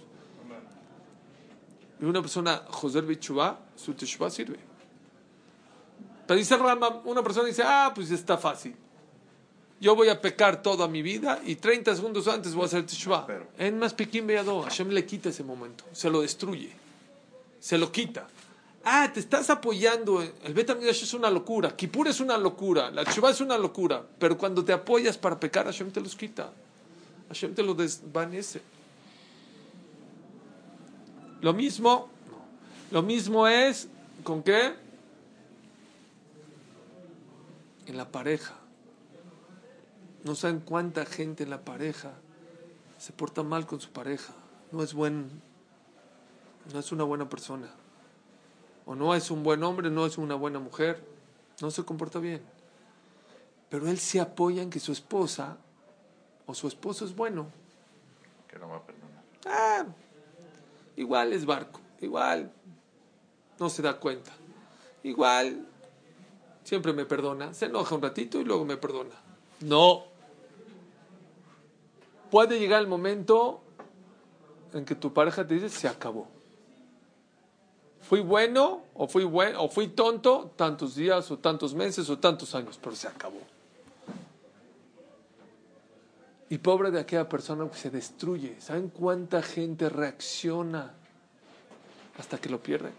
Y 2.00 2.06
una 2.06 2.22
persona, 2.22 2.62
José 2.70 3.02
Bichubá, 3.02 3.60
su 3.76 3.92
teshuvah 3.92 4.30
sirve. 4.30 4.71
Pero 6.32 6.38
dice 6.38 6.56
Rambam, 6.56 7.02
una 7.04 7.22
persona 7.22 7.46
dice, 7.46 7.62
ah, 7.62 7.92
pues 7.94 8.10
está 8.10 8.38
fácil. 8.38 8.74
Yo 9.78 9.94
voy 9.94 10.08
a 10.08 10.18
pecar 10.18 10.62
toda 10.62 10.88
mi 10.88 11.02
vida 11.02 11.42
y 11.44 11.56
30 11.56 11.94
segundos 11.94 12.26
antes 12.26 12.54
voy 12.54 12.62
a 12.62 12.66
hacer 12.68 12.86
teshuvah. 12.86 13.26
En 13.58 13.78
más 13.78 13.92
pequín 13.92 14.26
veado, 14.26 14.62
Hashem 14.62 14.88
le 14.88 15.04
quita 15.04 15.28
ese 15.28 15.44
momento, 15.44 15.84
se 15.92 16.08
lo 16.08 16.22
destruye, 16.22 16.72
se 17.60 17.76
lo 17.76 17.92
quita. 17.92 18.28
Ah, 18.82 19.10
te 19.12 19.20
estás 19.20 19.50
apoyando. 19.50 20.22
El 20.22 20.54
Betamidash 20.54 21.02
es 21.02 21.12
una 21.12 21.28
locura. 21.28 21.76
Kippur 21.76 22.08
es 22.08 22.18
una 22.18 22.38
locura. 22.38 22.90
La 22.90 23.04
Tshuva 23.04 23.30
es 23.30 23.42
una 23.42 23.58
locura. 23.58 24.02
Pero 24.18 24.38
cuando 24.38 24.64
te 24.64 24.72
apoyas 24.72 25.18
para 25.18 25.38
pecar, 25.38 25.66
Hashem 25.66 25.90
te 25.90 26.00
los 26.00 26.16
quita. 26.16 26.50
Hashem 27.28 27.54
te 27.54 27.62
los 27.62 27.76
desvanece. 27.76 28.62
Lo 31.42 31.52
mismo, 31.52 32.08
lo 32.90 33.02
mismo 33.02 33.46
es 33.46 33.86
con 34.24 34.42
qué? 34.42 34.80
En 37.86 37.96
la 37.96 38.10
pareja. 38.10 38.54
No 40.24 40.34
saben 40.34 40.60
cuánta 40.60 41.04
gente 41.04 41.42
en 41.42 41.50
la 41.50 41.64
pareja 41.64 42.12
se 42.98 43.12
porta 43.12 43.42
mal 43.42 43.66
con 43.66 43.80
su 43.80 43.90
pareja. 43.90 44.32
No 44.70 44.82
es 44.82 44.94
buen, 44.94 45.42
no 46.72 46.78
es 46.78 46.92
una 46.92 47.04
buena 47.04 47.28
persona 47.28 47.68
o 48.84 48.94
no 48.94 49.14
es 49.14 49.30
un 49.30 49.42
buen 49.42 49.62
hombre, 49.62 49.90
no 49.90 50.06
es 50.06 50.18
una 50.18 50.34
buena 50.34 50.58
mujer, 50.58 51.02
no 51.60 51.70
se 51.70 51.84
comporta 51.84 52.18
bien. 52.18 52.42
Pero 53.68 53.88
él 53.88 53.98
se 53.98 54.20
apoya 54.20 54.62
en 54.62 54.70
que 54.70 54.80
su 54.80 54.92
esposa 54.92 55.56
o 56.46 56.54
su 56.54 56.68
esposo 56.68 57.04
es 57.04 57.14
bueno. 57.14 57.46
Que 58.48 58.58
no 58.58 58.68
va 58.68 58.76
a 58.76 58.82
perdonar. 58.82 59.22
Ah, 59.46 59.84
igual 60.96 61.32
es 61.32 61.46
barco, 61.46 61.80
igual 62.00 62.52
no 63.58 63.70
se 63.70 63.82
da 63.82 63.98
cuenta, 63.98 64.32
igual 65.02 65.66
siempre 66.64 66.92
me 66.92 67.04
perdona, 67.04 67.54
se 67.54 67.66
enoja 67.66 67.94
un 67.94 68.02
ratito 68.02 68.40
y 68.40 68.44
luego 68.44 68.64
me 68.64 68.76
perdona. 68.76 69.14
No. 69.60 70.04
Puede 72.30 72.58
llegar 72.58 72.80
el 72.80 72.88
momento 72.88 73.60
en 74.72 74.84
que 74.84 74.94
tu 74.94 75.12
pareja 75.12 75.46
te 75.46 75.54
dice 75.54 75.68
se 75.68 75.88
acabó 75.88 76.28
fui 78.12 78.20
bueno 78.20 78.82
o 78.92 79.08
fui, 79.08 79.24
bueno, 79.24 79.62
o 79.62 79.70
fui 79.70 79.88
tonto 79.88 80.52
tantos 80.54 80.96
días 80.96 81.30
o 81.30 81.38
tantos 81.38 81.74
meses 81.74 82.10
o 82.10 82.18
tantos 82.18 82.54
años, 82.54 82.78
pero 82.78 82.94
se 82.94 83.08
acabó. 83.08 83.40
Y 86.50 86.58
pobre 86.58 86.90
de 86.90 87.00
aquella 87.00 87.26
persona 87.30 87.66
que 87.70 87.78
se 87.78 87.88
destruye. 87.88 88.60
¿Saben 88.60 88.88
cuánta 88.90 89.40
gente 89.40 89.88
reacciona 89.88 90.92
hasta 92.18 92.36
que 92.36 92.50
lo 92.50 92.62
pierde? 92.62 92.90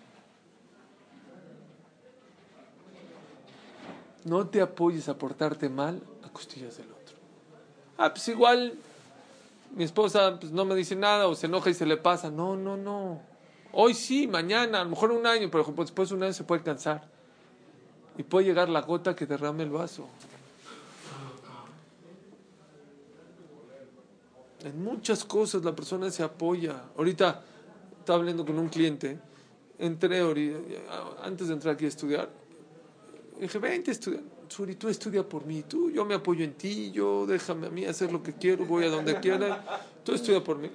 No 4.25 4.48
te 4.48 4.62
apoyes 4.62 5.10
a 5.10 5.18
portarte 5.18 5.70
mal 5.70 6.01
a 6.24 6.30
costillas 6.30 6.77
del 6.77 6.88
otro. 6.92 7.15
Ah, 7.98 8.13
pues 8.13 8.27
igual 8.30 8.74
mi 9.75 9.84
esposa 9.84 10.38
pues, 10.39 10.51
no 10.51 10.65
me 10.65 10.75
dice 10.75 10.96
nada 10.96 11.27
o 11.27 11.36
se 11.36 11.48
enoja 11.48 11.70
y 11.70 11.74
se 11.74 11.86
le 11.86 11.98
pasa. 11.98 12.30
No, 12.30 12.56
no, 12.56 12.77
no. 12.77 13.22
Hoy 13.72 13.94
sí, 13.94 14.27
mañana, 14.27 14.82
a 14.82 14.84
lo 14.84 14.92
mejor 14.92 15.12
un 15.12 15.25
año, 15.25 15.50
pero 15.51 15.65
después 15.77 16.10
de 16.10 16.15
un 16.15 16.24
año 16.24 16.34
se 16.34 16.44
puede 16.44 16.62
cansar. 16.62 17.10
Y 18.18 18.24
puede 18.24 18.46
llegar 18.46 18.70
la 18.70 18.82
gota 18.82 19.15
que 19.15 19.25
derrame 19.25 19.63
el 19.63 19.72
vaso. 19.72 20.08
En 24.63 24.82
muchas 24.82 25.25
cosas 25.25 25.65
la 25.65 25.75
persona 25.75 26.10
se 26.12 26.24
apoya. 26.24 26.84
Ahorita 26.96 27.42
estaba 28.00 28.20
hablando 28.20 28.46
con 28.46 28.60
un 28.60 28.70
cliente, 28.70 29.20
entré 29.80 30.22
antes 31.24 31.48
de 31.48 31.53
entrar 31.53 31.74
aquí 31.74 31.86
a 31.86 31.88
estudiar, 31.88 32.30
dije, 33.40 33.60
vente 33.60 33.92
a 33.92 33.94
estudiar. 33.94 34.24
Suri, 34.48 34.75
tú 34.75 34.88
estudia 34.90 35.28
por 35.28 35.46
mí, 35.46 35.63
tú, 35.63 35.90
yo 35.90 36.06
me 36.06 36.13
apoyo 36.13 36.44
en 36.44 36.54
ti, 36.54 36.92
yo 36.92 37.25
déjame 37.25 37.68
a 37.68 37.70
mí 37.70 37.86
hacer 37.86 38.12
lo 38.12 38.22
que 38.22 38.34
quiero, 38.34 38.66
voy 38.66 38.86
a 38.86 38.90
donde 38.90 39.20
quiera, 39.20 39.63
tú 40.04 40.13
estudia 40.13 40.44
por 40.44 40.58
mí. 40.60 40.70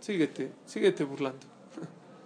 Síguete, 0.00 0.52
síguete 0.66 1.04
burlando. 1.04 1.46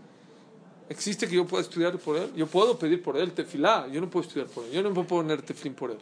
¿Existe 0.89 1.29
que 1.29 1.35
yo 1.35 1.47
pueda 1.47 1.63
estudiar 1.63 1.99
por 1.99 2.17
él? 2.17 2.33
Yo 2.35 2.47
puedo 2.47 2.79
pedir 2.79 3.03
por 3.03 3.19
él 3.19 3.33
tefilá, 3.33 3.87
yo 3.89 4.01
no 4.01 4.09
puedo 4.09 4.27
estudiar 4.27 4.49
por 4.49 4.65
él, 4.65 4.71
yo 4.73 4.83
no 4.83 4.95
puedo 4.95 5.07
poner 5.07 5.43
tefilín 5.43 5.75
por 5.75 5.91
él. 5.91 5.99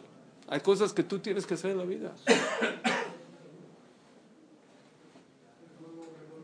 Hay 0.47 0.61
cosas 0.61 0.93
que 0.93 1.03
tú 1.03 1.19
tienes 1.19 1.45
que 1.45 1.55
hacer 1.55 1.71
en 1.71 1.77
la 1.79 1.85
vida. 1.85 2.13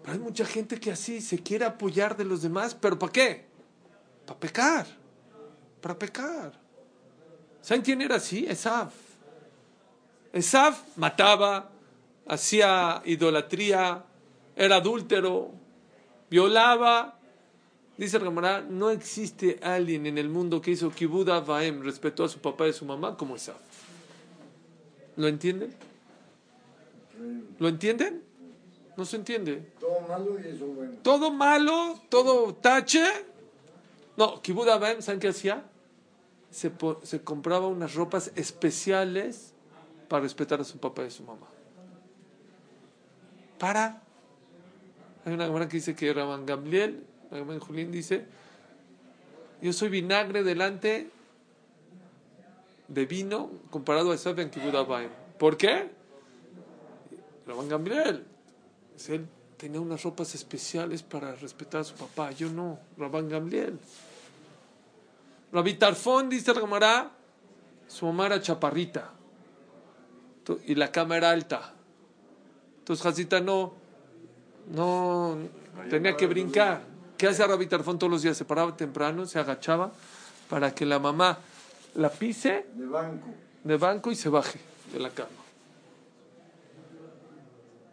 Pero 0.01 0.13
hay 0.13 0.19
mucha 0.19 0.45
gente 0.45 0.79
que 0.79 0.91
así 0.91 1.21
se 1.21 1.39
quiere 1.39 1.65
apoyar 1.65 2.17
de 2.17 2.25
los 2.25 2.41
demás, 2.41 2.73
pero 2.73 2.97
¿para 2.97 3.11
qué? 3.11 3.45
Para 4.25 4.39
pecar. 4.39 4.87
Para 5.79 5.97
pecar. 5.97 6.60
¿Saben 7.61 7.83
quién 7.83 8.01
era 8.01 8.15
así? 8.15 8.45
Esaf. 8.47 8.93
Esaf 10.33 10.97
mataba, 10.97 11.69
hacía 12.27 13.01
idolatría, 13.05 14.03
era 14.55 14.77
adúltero, 14.77 15.51
violaba. 16.29 17.17
Dice 17.97 18.17
el 18.17 18.23
camarada, 18.23 18.61
no 18.61 18.89
existe 18.89 19.59
alguien 19.61 20.07
en 20.07 20.17
el 20.17 20.27
mundo 20.27 20.59
que 20.61 20.71
hizo 20.71 20.89
kibuda 20.89 21.41
vaem, 21.41 21.83
respetó 21.83 22.23
a 22.23 22.29
su 22.29 22.39
papá 22.39 22.65
y 22.65 22.71
a 22.71 22.73
su 22.73 22.85
mamá 22.85 23.15
como 23.15 23.35
Esaf. 23.35 23.57
¿Lo 25.17 25.27
entienden? 25.27 25.75
¿Lo 27.59 27.67
entienden? 27.67 28.23
No 28.97 29.05
se 29.05 29.17
entiende. 29.17 29.71
Todo 29.79 30.01
malo 30.07 30.39
y 30.39 30.47
eso 30.47 30.65
bueno. 30.65 30.93
Todo 31.03 31.31
malo, 31.31 31.99
todo 32.09 32.55
tache. 32.55 33.05
No, 34.17 34.41
kibuda 34.41 34.77
vaem, 34.77 35.01
¿saben 35.01 35.19
qué 35.19 35.27
hacía? 35.27 35.63
Se, 36.51 36.71
se 37.03 37.23
compraba 37.23 37.67
unas 37.67 37.95
ropas 37.95 38.31
especiales 38.35 39.53
para 40.07 40.23
respetar 40.23 40.59
a 40.59 40.63
su 40.63 40.77
papá 40.77 41.03
y 41.03 41.07
a 41.07 41.09
su 41.09 41.23
mamá. 41.23 41.47
Para. 43.57 44.01
Hay 45.23 45.33
una 45.33 45.45
cámara 45.45 45.67
que 45.67 45.77
dice 45.77 45.95
que 45.95 46.11
Rabban 46.13 46.45
Gamliel, 46.45 47.05
Rabban 47.31 47.59
Julín 47.59 47.91
dice, 47.91 48.25
yo 49.61 49.71
soy 49.71 49.89
vinagre 49.89 50.43
delante 50.43 51.11
de 52.87 53.05
vino 53.05 53.51
comparado 53.69 54.11
a 54.11 54.15
Esaf 54.15 54.37
en. 54.39 54.51
¿Por 55.37 55.57
qué? 55.57 55.91
Rabban 57.47 57.69
Gamliel, 57.69 58.25
él 59.07 59.27
tenía 59.57 59.79
unas 59.79 60.03
ropas 60.03 60.35
especiales 60.35 61.03
para 61.03 61.35
respetar 61.35 61.81
a 61.81 61.83
su 61.83 61.95
papá, 61.95 62.31
yo 62.31 62.49
no, 62.49 62.79
Rabban 62.97 63.29
Gamliel. 63.29 63.79
Rabbi 65.51 65.73
Tarfón, 65.75 66.29
dice 66.29 66.53
la 66.53 66.61
cámara, 66.61 67.11
su 67.87 68.05
mamá 68.05 68.27
era 68.27 68.41
chaparrita 68.41 69.11
y 70.65 70.75
la 70.75 70.91
cama 70.91 71.17
era 71.17 71.29
alta. 71.29 71.73
Entonces 72.79 73.03
Jacita 73.03 73.39
no, 73.39 73.73
no 74.73 75.37
tenía 75.89 76.15
que 76.15 76.27
brincar. 76.27 76.81
¿Qué 77.17 77.27
hace 77.27 77.45
Rabbi 77.45 77.67
Tarfón 77.67 77.99
todos 77.99 78.11
los 78.11 78.21
días? 78.21 78.37
Se 78.37 78.45
paraba 78.45 78.75
temprano, 78.75 79.25
se 79.25 79.39
agachaba 79.39 79.91
para 80.49 80.73
que 80.73 80.85
la 80.85 80.99
mamá 80.99 81.37
la 81.95 82.09
pise 82.09 82.65
De 82.73 82.85
banco. 82.85 83.27
de 83.63 83.77
banco 83.77 84.11
y 84.11 84.15
se 84.15 84.29
baje 84.29 84.59
de 84.91 84.99
la 84.99 85.09
cama. 85.09 85.29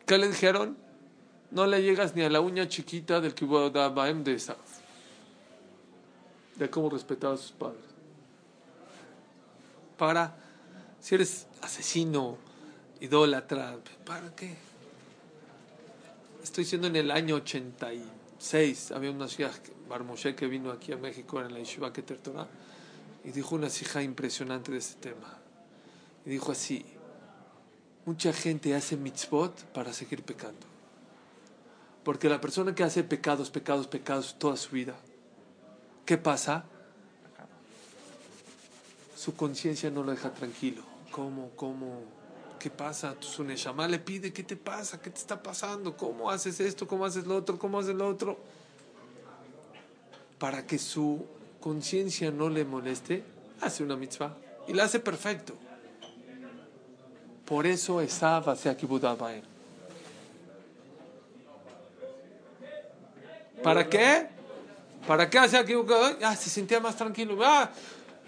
¿Qué 0.07 0.17
le 0.17 0.29
dijeron? 0.29 0.77
No 1.51 1.67
le 1.67 1.83
llegas 1.83 2.15
ni 2.15 2.23
a 2.23 2.31
la 2.31 2.41
uña 2.41 2.69
chiquita 2.69 3.21
del 3.21 3.35
Abaim 3.77 4.25
de 4.25 4.35
Esaf. 4.35 4.57
De 6.59 6.69
cómo 6.69 6.91
respetaba 6.91 7.35
a 7.35 7.37
sus 7.37 7.53
padres. 7.53 7.83
Para, 9.97 10.37
si 11.01 11.15
eres 11.15 11.47
asesino, 11.63 12.37
idólatra, 13.01 13.77
¿para 14.05 14.35
qué? 14.35 14.57
Estoy 16.43 16.65
diciendo 16.65 16.87
en 16.87 16.97
el 16.97 17.11
año 17.11 17.37
86, 17.37 18.93
había 18.93 19.11
una 19.11 19.29
ciudad, 19.29 19.53
Bar 19.89 20.05
Moshe, 20.05 20.35
que 20.35 20.47
vino 20.47 20.71
aquí 20.71 20.93
a 20.93 20.97
México 20.97 21.41
en 21.41 21.53
la 21.53 21.59
Yeshiva 21.59 21.93
Keter 21.93 22.19
Torah, 22.19 22.49
y 23.25 23.31
dijo 23.31 23.55
una 23.55 23.67
hija 23.67 24.03
impresionante 24.03 24.73
de 24.73 24.79
este 24.79 25.11
tema. 25.11 25.39
Y 26.25 26.31
dijo 26.31 26.53
así, 26.53 26.85
mucha 28.07 28.33
gente 28.33 28.75
hace 28.75 28.97
mitzvot 28.97 29.65
para 29.73 29.93
seguir 29.93 30.23
pecando. 30.23 30.67
Porque 32.05 32.29
la 32.29 32.41
persona 32.41 32.75
que 32.75 32.85
hace 32.85 33.05
pecados, 33.05 33.51
pecados, 33.51 33.87
pecados 33.87 34.39
toda 34.39 34.57
su 34.57 34.71
vida, 34.71 34.97
¿qué 36.09 36.17
pasa? 36.17 36.65
Su 39.15 39.37
conciencia 39.37 39.91
no 39.91 40.03
lo 40.03 40.13
deja 40.13 40.33
tranquilo. 40.33 40.83
¿Cómo? 41.11 41.51
¿Cómo? 41.55 42.01
¿Qué 42.59 42.71
pasa? 42.71 43.15
Su 43.21 43.45
neshama 43.45 43.87
le 43.87 43.99
pide, 43.99 44.33
¿qué 44.33 44.43
te 44.43 44.57
pasa? 44.57 45.03
¿Qué 45.03 45.11
te 45.11 45.19
está 45.19 45.43
pasando? 45.43 45.99
¿Cómo 45.99 46.31
haces 46.31 46.61
esto? 46.61 46.89
¿Cómo 46.89 47.05
haces 47.05 47.27
lo 47.27 47.37
otro? 47.37 47.59
¿Cómo 47.59 47.79
haces 47.79 47.95
lo 47.95 48.09
otro? 48.09 48.39
Para 50.39 50.67
que 50.67 50.79
su 50.79 51.27
conciencia 51.61 52.31
no 52.31 52.49
le 52.49 52.65
moleste, 52.65 53.23
hace 53.61 53.83
una 53.83 53.95
mitzvah 53.95 54.35
y 54.67 54.73
la 54.73 54.85
hace 54.85 55.01
perfecto. 55.01 55.53
Por 57.45 57.67
eso 57.67 58.01
Esav 58.01 58.49
hacia 58.49 58.75
Kibbutz 58.75 59.05
Abaim. 59.05 59.43
¿Para 63.63 63.87
qué? 63.91 64.38
¿Para 65.07 65.29
qué 65.31 65.39
hacía 65.39 65.65
Kibbutz 65.65 65.91
Abaim? 65.93 66.17
Ah, 66.23 66.37
se 66.37 66.51
sentía 66.51 66.81
más 66.81 66.97
tranquilo. 66.97 67.39
Ah, 67.43 67.71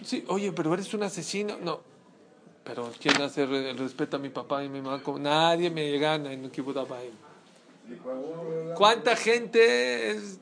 sí, 0.05 0.25
oye, 0.29 0.53
pero 0.53 0.73
eres 0.75 0.93
un 0.95 1.03
asesino. 1.03 1.57
No. 1.63 1.81
Pero 2.65 2.93
¿quién 3.01 3.21
hace 3.23 3.43
el 3.43 3.77
respeto 3.79 4.17
a 4.17 4.21
mi 4.21 4.29
papá 4.29 4.63
y 4.65 4.69
mi 4.69 4.81
mamá? 4.81 5.03
Nadie 5.19 5.71
me 5.71 5.97
gana 5.99 6.33
en 6.33 6.51
Kibbutz 6.51 6.77
Abaim. 6.79 7.13
Dijo, 7.89 8.11
"Alguno 8.11 8.43
me 8.45 8.69
da-". 8.69 8.75
¿Cuánta 8.75 9.17
gente 9.17 10.11
es- 10.11 10.39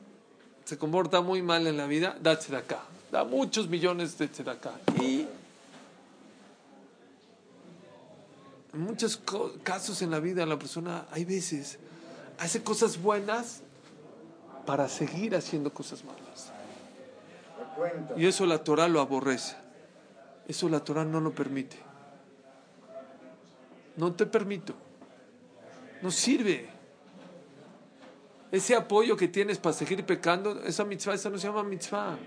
se 0.65 0.77
comporta 0.77 1.21
muy 1.21 1.41
mal 1.41 1.65
en 1.65 1.77
la 1.77 1.87
vida? 1.87 2.15
Da 2.21 2.31
acá. 2.57 2.83
Da 3.11 3.23
muchos 3.23 3.67
millones 3.67 4.17
de 4.17 4.25
acá. 4.51 4.73
Y 5.01 5.25
en 8.73 8.81
muchos 8.81 9.19
casos 9.63 10.01
en 10.03 10.11
la 10.11 10.19
vida 10.19 10.45
la 10.45 10.59
persona, 10.59 11.07
hay 11.11 11.25
veces, 11.25 11.79
hace 12.37 12.61
cosas 12.63 13.01
buenas 13.01 13.61
para 14.65 14.87
seguir 14.87 15.35
haciendo 15.35 15.73
cosas 15.73 16.03
malas. 16.03 16.51
Y 18.17 18.25
eso 18.25 18.45
la 18.45 18.63
Torah 18.63 18.87
lo 18.87 18.99
aborrece. 18.99 19.55
Eso 20.47 20.67
la 20.69 20.79
Torah 20.79 21.05
no 21.05 21.19
lo 21.19 21.33
permite. 21.33 21.77
No 23.95 24.13
te 24.13 24.25
permito. 24.25 24.73
No 26.01 26.11
sirve. 26.11 26.69
Ese 28.51 28.75
apoyo 28.75 29.15
que 29.15 29.27
tienes 29.27 29.59
para 29.59 29.73
seguir 29.73 30.05
pecando, 30.05 30.63
esa 30.63 30.83
mitzvah, 30.83 31.13
esa 31.13 31.29
no 31.29 31.37
se 31.37 31.47
llama 31.47 31.63
mitzvah. 31.63 32.17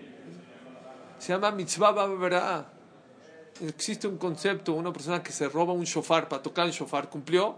Se 1.18 1.32
llama 1.32 1.50
mitzvah 1.50 1.90
babra. 1.90 2.66
Existe 3.60 4.06
un 4.06 4.18
concepto, 4.18 4.72
una 4.74 4.92
persona 4.92 5.22
que 5.22 5.32
se 5.32 5.48
roba 5.48 5.72
un 5.72 5.84
shofar 5.84 6.28
para 6.28 6.42
tocar 6.42 6.66
el 6.66 6.72
shofar, 6.72 7.08
¿cumplió? 7.08 7.56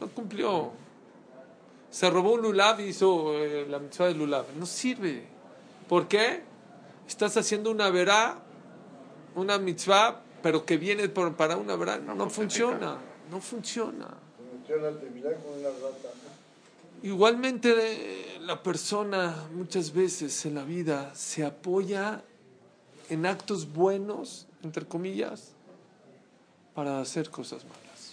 No 0.00 0.08
cumplió. 0.08 0.72
Se 1.90 2.10
robó 2.10 2.32
un 2.34 2.42
lulav 2.42 2.80
y 2.80 2.84
hizo 2.84 3.34
eh, 3.34 3.66
la 3.68 3.78
mitzvah 3.78 4.06
del 4.08 4.18
lulav. 4.18 4.46
No 4.58 4.66
sirve. 4.66 5.24
¿Por 5.88 6.06
qué? 6.08 6.42
Estás 7.06 7.36
haciendo 7.36 7.70
una 7.70 7.88
verá, 7.90 8.38
una 9.34 9.58
mitzvah, 9.58 10.20
pero 10.42 10.66
que 10.66 10.76
viene 10.76 11.08
por- 11.08 11.34
para 11.36 11.56
una 11.56 11.76
verá. 11.76 11.98
No, 11.98 12.14
no 12.14 12.28
funciona. 12.28 12.98
No 13.30 13.40
funciona. 13.40 14.08
Igualmente 17.02 17.74
eh, 17.78 18.38
la 18.40 18.62
persona 18.62 19.46
muchas 19.54 19.92
veces 19.92 20.44
en 20.46 20.56
la 20.56 20.64
vida 20.64 21.14
se 21.14 21.44
apoya 21.44 22.22
en 23.08 23.24
actos 23.24 23.72
buenos, 23.72 24.46
entre 24.62 24.84
comillas, 24.86 25.52
para 26.74 27.00
hacer 27.00 27.30
cosas 27.30 27.64
malas. 27.64 28.12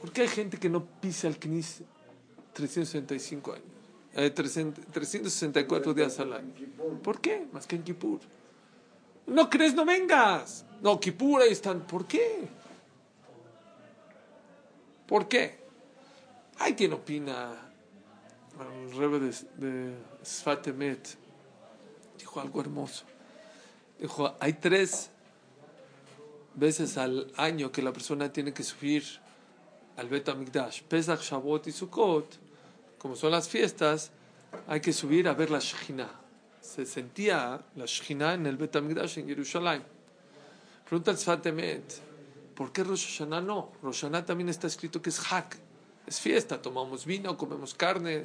¿Por 0.00 0.10
qué 0.10 0.22
hay 0.22 0.28
gente 0.28 0.58
que 0.58 0.68
no 0.68 0.84
pisa 0.84 1.28
el 1.28 1.38
knis 1.38 1.82
365 2.56 3.52
años? 3.52 3.66
Eh, 4.14 4.30
300 4.30 4.86
364 4.86 5.92
días 5.92 6.18
al 6.20 6.32
año. 6.32 6.54
¿Por 7.02 7.20
qué? 7.20 7.46
Más 7.52 7.66
que 7.66 7.76
en 7.76 7.82
Kippur. 7.82 8.20
No 9.26 9.50
crees, 9.50 9.74
no 9.74 9.84
vengas. 9.84 10.64
No, 10.80 10.98
Kippur 10.98 11.42
ahí 11.42 11.52
están. 11.52 11.86
¿Por 11.86 12.06
qué? 12.06 12.48
¿Por 15.06 15.28
qué? 15.28 15.58
Hay 16.58 16.74
quien 16.74 16.94
opina, 16.94 17.52
el 18.58 18.96
rebe 18.96 19.20
de, 19.20 19.34
de 19.56 19.94
Sfat 20.24 20.66
Emet 20.68 21.18
dijo 22.18 22.40
algo 22.40 22.62
hermoso. 22.62 23.04
Dijo, 23.98 24.34
hay 24.40 24.54
tres 24.54 25.10
veces 26.54 26.96
al 26.96 27.30
año 27.36 27.70
que 27.70 27.82
la 27.82 27.92
persona 27.92 28.32
tiene 28.32 28.54
que 28.54 28.62
subir 28.62 29.04
al 29.96 30.08
Bet. 30.08 30.30
Pesach, 30.88 31.20
Shavuot 31.20 31.66
y 31.66 31.72
Sukkot, 31.72 32.45
como 33.06 33.14
son 33.14 33.30
las 33.30 33.48
fiestas, 33.48 34.10
hay 34.66 34.80
que 34.80 34.92
subir 34.92 35.28
a 35.28 35.32
ver 35.32 35.48
la 35.48 35.60
Shekhinah. 35.60 36.10
Se 36.60 36.84
sentía 36.84 37.64
la 37.76 37.84
Shekhinah 37.86 38.34
en 38.34 38.46
el 38.46 38.56
Bet 38.56 38.74
HaMikdash 38.74 39.20
en 39.20 39.28
Jerusalén. 39.28 39.84
Pregunta 40.88 41.12
el 41.12 41.16
Sfat 41.16 41.46
Emet, 41.46 42.00
¿por 42.56 42.72
qué 42.72 42.82
Rosh 42.82 43.06
Hashanah 43.06 43.40
no? 43.40 43.70
Rosh 43.80 44.00
Hashanah 44.00 44.26
también 44.26 44.48
está 44.48 44.66
escrito 44.66 45.00
que 45.00 45.10
es 45.10 45.20
Hak, 45.20 45.56
es 46.04 46.18
fiesta, 46.18 46.60
tomamos 46.60 47.06
vino, 47.06 47.38
comemos 47.38 47.74
carne. 47.74 48.24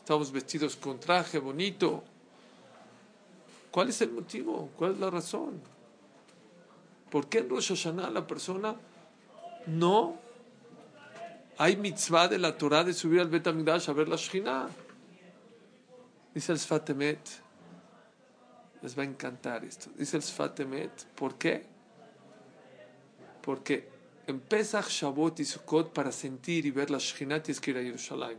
Estamos 0.00 0.30
vestidos 0.30 0.76
con 0.76 1.00
traje 1.00 1.38
bonito. 1.38 2.04
¿Cuál 3.70 3.88
es 3.88 4.02
el 4.02 4.12
motivo? 4.12 4.68
¿Cuál 4.76 4.92
es 4.92 4.98
la 4.98 5.08
razón? 5.08 5.62
¿Por 7.10 7.26
qué 7.26 7.38
en 7.38 7.48
Rosh 7.48 7.68
Hashanah 7.68 8.10
la 8.10 8.26
persona 8.26 8.76
no 9.66 10.25
hay 11.58 11.76
mitzvah 11.76 12.28
de 12.28 12.38
la 12.38 12.56
Torah 12.56 12.84
de 12.84 12.92
subir 12.92 13.20
al 13.20 13.28
Bet 13.28 13.46
a 13.46 13.52
ver 13.92 14.08
la 14.08 14.16
Shekhinah? 14.16 14.68
Dice 16.34 16.52
el 16.52 16.58
Sfatemet, 16.58 17.18
les 18.82 18.98
va 18.98 19.02
a 19.02 19.06
encantar 19.06 19.64
esto. 19.64 19.90
Dice 19.96 20.18
el 20.18 20.22
Sfatemet, 20.22 21.06
¿por 21.14 21.36
qué? 21.36 21.64
Porque 23.40 23.88
en 24.26 24.40
Pesach, 24.40 24.88
Shavuot 24.88 25.40
y 25.40 25.44
Sukkot, 25.44 25.92
para 25.92 26.12
sentir 26.12 26.66
y 26.66 26.70
ver 26.70 26.90
la 26.90 26.98
Shekhinah, 26.98 27.42
tienes 27.42 27.60
que 27.60 27.70
ir 27.70 27.78
a 27.78 27.82
Jerusalén. 27.82 28.38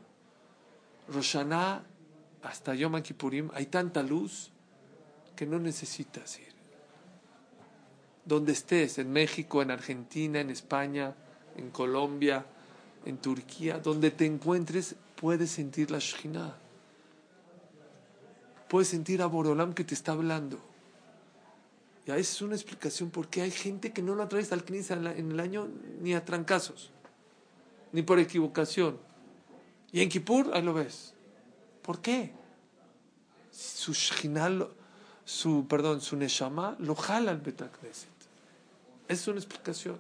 Roshaná, 1.08 1.84
hasta 2.44 2.76
Yom 2.76 3.02
Kippurim, 3.02 3.50
hay 3.54 3.66
tanta 3.66 4.04
luz 4.04 4.52
que 5.36 5.46
no 5.46 5.58
necesitas 5.58 6.40
ir. 6.40 6.54
Donde 8.26 8.52
estés, 8.52 9.00
en 9.00 9.12
México, 9.12 9.62
en 9.62 9.72
Argentina, 9.72 10.40
en 10.40 10.50
España, 10.50 11.16
en 11.56 11.72
Colombia, 11.72 12.46
en 13.06 13.18
Turquía, 13.18 13.80
donde 13.80 14.12
te 14.12 14.26
encuentres, 14.26 14.96
puedes 15.16 15.52
sentir 15.52 15.92
la 15.92 16.00
Shekhinah. 16.00 16.56
Puedes 18.68 18.90
sentir 18.90 19.22
a 19.22 19.28
Borolam 19.28 19.74
que 19.74 19.84
te 19.84 19.94
está 19.94 20.12
hablando. 20.12 20.60
Y 22.06 22.12
esa 22.12 22.20
es 22.20 22.42
una 22.42 22.56
explicación 22.56 23.10
porque 23.10 23.42
hay 23.42 23.52
gente 23.52 23.92
que 23.92 24.02
no 24.02 24.16
lo 24.16 24.24
atrae 24.24 24.46
al 24.52 24.64
Knis 24.64 24.92
en 24.92 25.06
el 25.08 25.40
año 25.40 25.68
ni 26.02 26.14
a 26.14 26.24
trancazos, 26.24 26.92
ni 27.92 28.02
por 28.02 28.20
equivocación. 28.20 28.98
Y 29.92 30.02
en 30.02 30.10
Kippur, 30.10 30.52
ahí 30.54 30.62
lo 30.62 30.74
ves. 30.74 31.14
¿Por 31.82 32.00
qué? 32.00 32.32
Su 33.52 33.94
Shekhinah, 33.94 34.68
su, 35.26 35.66
perdón, 35.68 36.00
su 36.00 36.16
Neshama 36.16 36.78
lo 36.80 36.96
jala 36.96 37.32
al 37.32 37.40
Betakneset. 37.42 38.10
Es 39.08 39.28
una 39.28 39.38
explicación. 39.38 39.98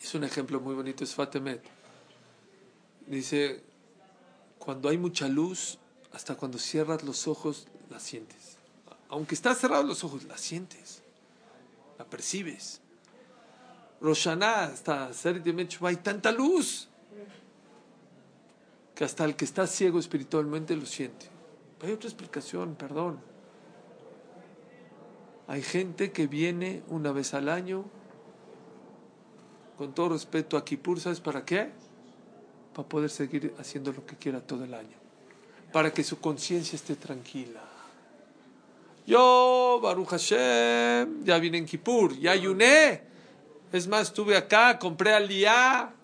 Es 0.00 0.14
un 0.14 0.24
ejemplo 0.24 0.60
muy 0.60 0.74
bonito, 0.74 1.04
es 1.04 1.14
Fatemet. 1.14 1.62
Dice, 3.06 3.62
cuando 4.58 4.88
hay 4.88 4.98
mucha 4.98 5.28
luz, 5.28 5.78
hasta 6.12 6.36
cuando 6.36 6.58
cierras 6.58 7.02
los 7.02 7.28
ojos, 7.28 7.66
la 7.90 8.00
sientes. 8.00 8.56
Aunque 9.08 9.34
estás 9.34 9.58
cerrados 9.58 9.86
los 9.86 10.04
ojos, 10.04 10.24
la 10.24 10.38
sientes. 10.38 11.02
La 11.98 12.04
percibes. 12.04 12.80
Roshaná, 14.00 14.64
hasta 14.64 15.10
hay 15.82 15.96
tanta 15.96 16.32
luz 16.32 16.88
que 18.94 19.04
hasta 19.04 19.24
el 19.24 19.36
que 19.36 19.44
está 19.44 19.66
ciego 19.66 19.98
espiritualmente 19.98 20.76
lo 20.76 20.86
siente. 20.86 21.26
Hay 21.82 21.92
otra 21.92 22.08
explicación, 22.08 22.74
perdón. 22.74 23.18
Hay 25.46 25.62
gente 25.62 26.12
que 26.12 26.26
viene 26.26 26.82
una 26.88 27.10
vez 27.12 27.34
al 27.34 27.48
año, 27.48 27.84
con 29.80 29.94
todo 29.94 30.10
respeto 30.10 30.58
a 30.58 30.62
Kipur, 30.62 31.00
¿sabes 31.00 31.20
para 31.20 31.42
qué? 31.42 31.70
Para 32.74 32.86
poder 32.86 33.08
seguir 33.08 33.54
haciendo 33.58 33.90
lo 33.94 34.04
que 34.04 34.14
quiera 34.14 34.42
todo 34.42 34.64
el 34.64 34.74
año. 34.74 34.98
Para 35.72 35.90
que 35.90 36.04
su 36.04 36.20
conciencia 36.20 36.76
esté 36.76 36.96
tranquila. 36.96 37.62
Yo, 39.06 39.80
Baruch 39.82 40.08
Hashem, 40.08 41.24
ya 41.24 41.38
vine 41.38 41.56
en 41.56 41.64
Kippur, 41.64 42.14
ya 42.18 42.32
ayuné. 42.32 43.00
Es 43.72 43.88
más, 43.88 44.08
estuve 44.08 44.36
acá, 44.36 44.78
compré 44.78 45.14
al 45.14 45.26
día. 45.26 45.94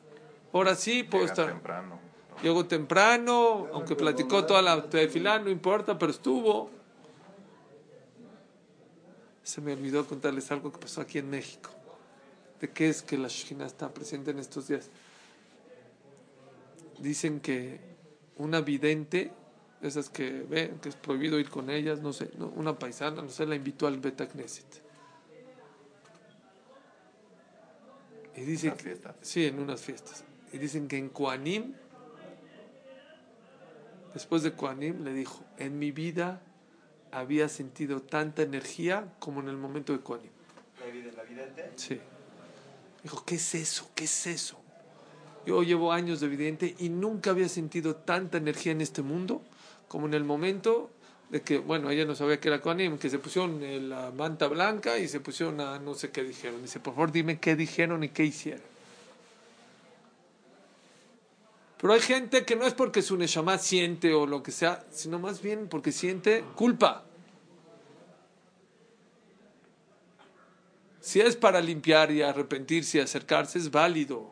Ahora 0.55 0.75
sí 0.75 1.03
puedo 1.03 1.27
estar. 1.27 1.49
temprano. 1.49 1.99
Llegó 2.43 2.65
temprano, 2.65 3.69
aunque 3.75 3.95
platicó 3.95 4.47
toda 4.47 4.63
la 4.63 4.89
tefilá, 4.89 5.39
no 5.39 5.51
importa, 5.51 5.99
pero 5.99 6.13
estuvo. 6.13 6.71
Se 9.43 9.61
me 9.61 9.75
olvidó 9.75 10.07
contarles 10.07 10.51
algo 10.51 10.73
que 10.73 10.79
pasó 10.79 11.03
aquí 11.03 11.19
en 11.19 11.29
México. 11.29 11.76
¿De 12.61 12.71
qué 12.71 12.89
es 12.89 13.03
que 13.03 13.19
la 13.19 13.29
Shekhinah 13.29 13.67
está 13.67 13.93
presente 13.93 14.31
en 14.31 14.39
estos 14.39 14.69
días? 14.69 14.91
Dicen 16.99 17.41
que 17.41 17.81
una 18.37 18.61
vidente, 18.61 19.31
esas 19.83 20.09
que 20.09 20.31
ven 20.43 20.79
que 20.79 20.89
es 20.89 20.97
prohibido 20.97 21.39
ir 21.39 21.51
con 21.51 21.69
ellas, 21.71 22.01
no 22.01 22.13
sé, 22.13 22.31
una 22.55 22.79
paisana, 22.79 23.23
no 23.23 23.29
sé, 23.29 23.47
la 23.47 23.55
invitó 23.55 23.87
al 23.87 23.99
Betacneset. 23.99 24.83
Y 28.37 28.41
dice 28.43 28.73
que, 28.75 28.99
sí, 29.23 29.47
en 29.47 29.59
unas 29.59 29.81
fiestas. 29.81 30.25
Y 30.53 30.59
dicen 30.59 30.89
que 30.89 30.99
en 30.99 31.09
Kuanim 31.09 31.75
después 34.17 34.43
de 34.43 34.53
Kuanim, 34.53 35.05
le 35.05 35.13
dijo, 35.13 35.45
en 35.59 35.79
mi 35.79 35.91
vida 35.93 36.41
había 37.13 37.51
sentido 37.51 38.01
tanta 38.01 38.41
energía 38.41 39.13
como 39.19 39.41
en 39.41 39.49
el 39.51 39.59
momento 39.59 39.93
de 39.93 39.99
Kuanim. 39.99 40.31
¿La 41.15 41.23
vidente? 41.23 41.71
Sí. 41.77 42.01
Dijo, 43.07 43.23
¿qué 43.25 43.37
es 43.37 43.55
eso? 43.55 43.89
¿Qué 43.95 44.03
es 44.03 44.27
eso? 44.27 44.57
Yo 45.47 45.63
llevo 45.63 45.93
años 45.93 46.19
de 46.19 46.27
vidente 46.27 46.75
y 46.81 46.89
nunca 46.89 47.31
había 47.31 47.49
sentido 47.49 47.95
tanta 47.95 48.39
energía 48.39 48.73
en 48.73 48.81
este 48.81 49.01
mundo 49.01 49.43
como 49.87 50.09
en 50.09 50.15
el 50.15 50.25
momento 50.25 50.91
de 51.29 51.41
que, 51.41 51.59
bueno, 51.59 51.89
ella 51.89 52.05
no 52.05 52.17
sabía 52.17 52.41
que 52.41 52.49
era 52.49 52.61
Kuanim, 52.61 52.99
que 52.99 53.09
se 53.09 53.21
pusieron 53.21 53.61
la 53.89 54.11
manta 54.11 54.49
blanca 54.49 54.99
y 54.99 55.07
se 55.07 55.21
pusieron 55.21 55.61
a 55.61 55.79
no 55.79 55.95
sé 55.95 56.11
qué 56.11 56.25
dijeron. 56.25 56.61
Dice, 56.63 56.81
por 56.81 56.95
favor, 56.95 57.13
dime 57.13 57.39
qué 57.39 57.55
dijeron 57.55 58.03
y 58.03 58.09
qué 58.09 58.25
hicieron. 58.25 58.65
Pero 61.81 61.93
hay 61.93 62.01
gente 62.01 62.45
que 62.45 62.57
no 62.57 62.67
es 62.67 62.75
porque 62.75 63.03
su 63.03 63.17
neshama 63.17 63.59
siente 63.59 64.15
o 64.15 64.27
lo 64.27 64.43
que 64.43 64.51
sea, 64.51 64.85
sino 64.91 65.21
más 65.21 65.41
bien 65.43 65.69
porque 65.69 65.93
siente 65.93 66.43
culpa. 66.57 67.06
Si 71.07 71.21
es 71.21 71.37
para 71.37 71.61
limpiar 71.61 72.11
y 72.11 72.23
arrepentirse 72.23 72.99
y 72.99 73.01
acercarse, 73.01 73.61
es 73.61 73.71
válido. 73.71 74.29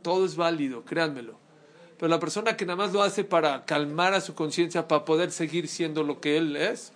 Todo 0.00 0.26
es 0.26 0.36
válido, 0.36 0.84
créanmelo. 0.84 1.34
Pero 1.98 2.08
la 2.08 2.20
persona 2.20 2.56
que 2.56 2.64
nada 2.64 2.76
más 2.76 2.92
lo 2.92 3.02
hace 3.02 3.24
para 3.24 3.64
calmar 3.64 4.14
a 4.14 4.20
su 4.20 4.36
conciencia, 4.36 4.86
para 4.86 5.04
poder 5.04 5.32
seguir 5.32 5.66
siendo 5.66 6.04
lo 6.04 6.20
que 6.20 6.36
él 6.36 6.54
es, 6.54 6.92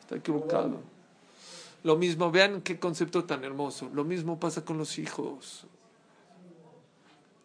está 0.00 0.16
equivocado. 0.16 0.80
Lo 1.84 1.96
mismo, 1.96 2.30
vean 2.30 2.62
qué 2.62 2.78
concepto 2.78 3.24
tan 3.24 3.44
hermoso. 3.44 3.90
Lo 3.92 4.02
mismo 4.02 4.40
pasa 4.40 4.64
con 4.64 4.78
los 4.78 4.98
hijos. 4.98 5.64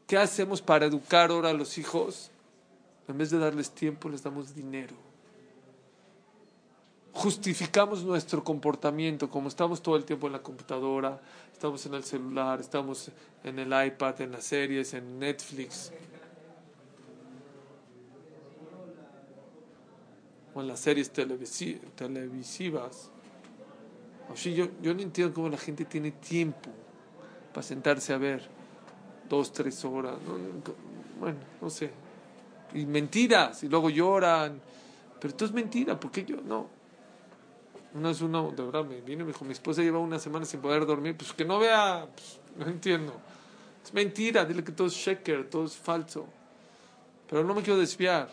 ¿Qué 0.08 0.18
hacemos 0.18 0.62
para 0.62 0.86
educar 0.86 1.32
ahora 1.32 1.50
a 1.50 1.54
los 1.54 1.78
hijos? 1.78 2.32
En 3.10 3.18
vez 3.18 3.30
de 3.30 3.40
darles 3.40 3.72
tiempo, 3.72 4.08
les 4.08 4.24
damos 4.24 4.56
dinero. 4.56 4.96
Justificamos 7.14 8.04
nuestro 8.04 8.44
comportamiento, 8.44 9.30
como 9.30 9.48
estamos 9.48 9.84
todo 9.84 9.96
el 9.96 10.04
tiempo 10.04 10.26
en 10.26 10.34
la 10.34 10.42
computadora, 10.42 11.22
estamos 11.52 11.86
en 11.86 11.94
el 11.94 12.04
celular, 12.04 12.60
estamos 12.60 13.12
en 13.44 13.60
el 13.60 13.68
iPad, 13.68 14.22
en 14.22 14.32
las 14.32 14.44
series, 14.44 14.96
en 14.96 15.20
Netflix. 15.20 15.92
O 20.56 20.62
en 20.62 20.68
las 20.68 20.80
series 20.80 21.12
televisivas. 21.12 23.12
yo, 24.34 24.68
yo 24.82 24.94
no 24.96 25.02
entiendo 25.02 25.36
cómo 25.36 25.50
la 25.50 25.58
gente 25.58 25.86
tiene 25.86 26.12
tiempo 26.12 26.72
para 27.54 27.64
sentarse 27.64 28.14
a 28.14 28.18
ver 28.18 28.42
dos, 29.30 29.54
tres 29.54 29.86
horas, 29.86 30.16
bueno, 31.20 31.38
no 31.62 31.70
sé. 31.70 31.92
Y 32.74 32.88
mentiras, 32.88 33.64
y 33.64 33.70
luego 33.70 33.92
lloran. 33.92 34.60
Pero 35.20 35.32
esto 35.32 35.46
es 35.46 35.52
mentira, 35.52 36.00
porque 36.00 36.26
yo 36.26 36.42
no. 36.42 36.83
Una 37.94 38.10
vez 38.10 38.22
uno, 38.22 38.52
de 38.56 38.64
verdad, 38.64 38.84
me 38.84 39.02
vino 39.02 39.22
y 39.22 39.26
me 39.26 39.32
dijo, 39.32 39.46
mi 39.46 39.52
esposa 39.52 39.82
lleva 39.82 40.00
una 40.00 40.18
semana 40.18 40.46
sin 40.46 40.62
poder 40.62 40.86
dormir, 40.86 41.16
pues 41.16 41.32
que 41.32 41.46
no 41.46 41.60
vea, 41.60 42.08
pues, 42.14 42.40
no 42.58 42.66
entiendo. 42.66 43.14
Es 43.84 43.94
mentira, 43.94 44.46
dile 44.46 44.64
que 44.64 44.72
todo 44.72 44.88
es 44.88 44.94
shaker, 44.94 45.50
todo 45.50 45.66
es 45.66 45.76
falso. 45.76 46.26
Pero 47.30 47.44
no 47.44 47.54
me 47.54 47.62
quiero 47.62 47.80
desviar. 47.80 48.30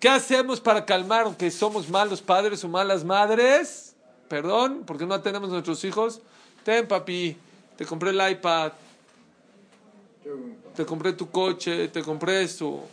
¿Qué 0.00 0.08
hacemos 0.08 0.60
para 0.60 0.84
calmar 0.84 1.36
que 1.36 1.50
somos 1.50 1.88
malos 1.88 2.20
padres 2.20 2.62
o 2.64 2.68
malas 2.68 3.04
madres? 3.04 3.94
Perdón, 4.28 4.82
porque 4.84 5.06
no 5.06 5.14
atendemos 5.14 5.50
a 5.50 5.52
nuestros 5.52 5.84
hijos. 5.84 6.20
Ten, 6.64 6.88
papi, 6.88 7.36
te 7.76 7.86
compré 7.86 8.10
el 8.10 8.30
iPad, 8.30 8.72
te 10.74 10.84
compré 10.84 11.12
tu 11.12 11.30
coche, 11.30 11.88
te 11.88 12.02
compré 12.02 12.42
eso. 12.42 12.84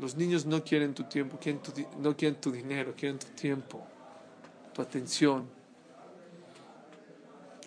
Los 0.00 0.16
niños 0.16 0.46
no 0.46 0.64
quieren 0.64 0.94
tu 0.94 1.04
tiempo, 1.04 1.38
quieren 1.38 1.60
no 1.98 2.16
quieren 2.16 2.40
tu 2.40 2.50
dinero, 2.50 2.94
quieren 2.96 3.18
tu 3.18 3.26
tiempo, 3.28 3.86
tu 4.72 4.80
atención. 4.80 5.46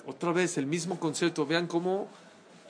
Otra 0.07 0.31
vez, 0.31 0.57
el 0.57 0.65
mismo 0.65 0.99
concepto. 0.99 1.45
Vean 1.45 1.67
cómo 1.67 2.07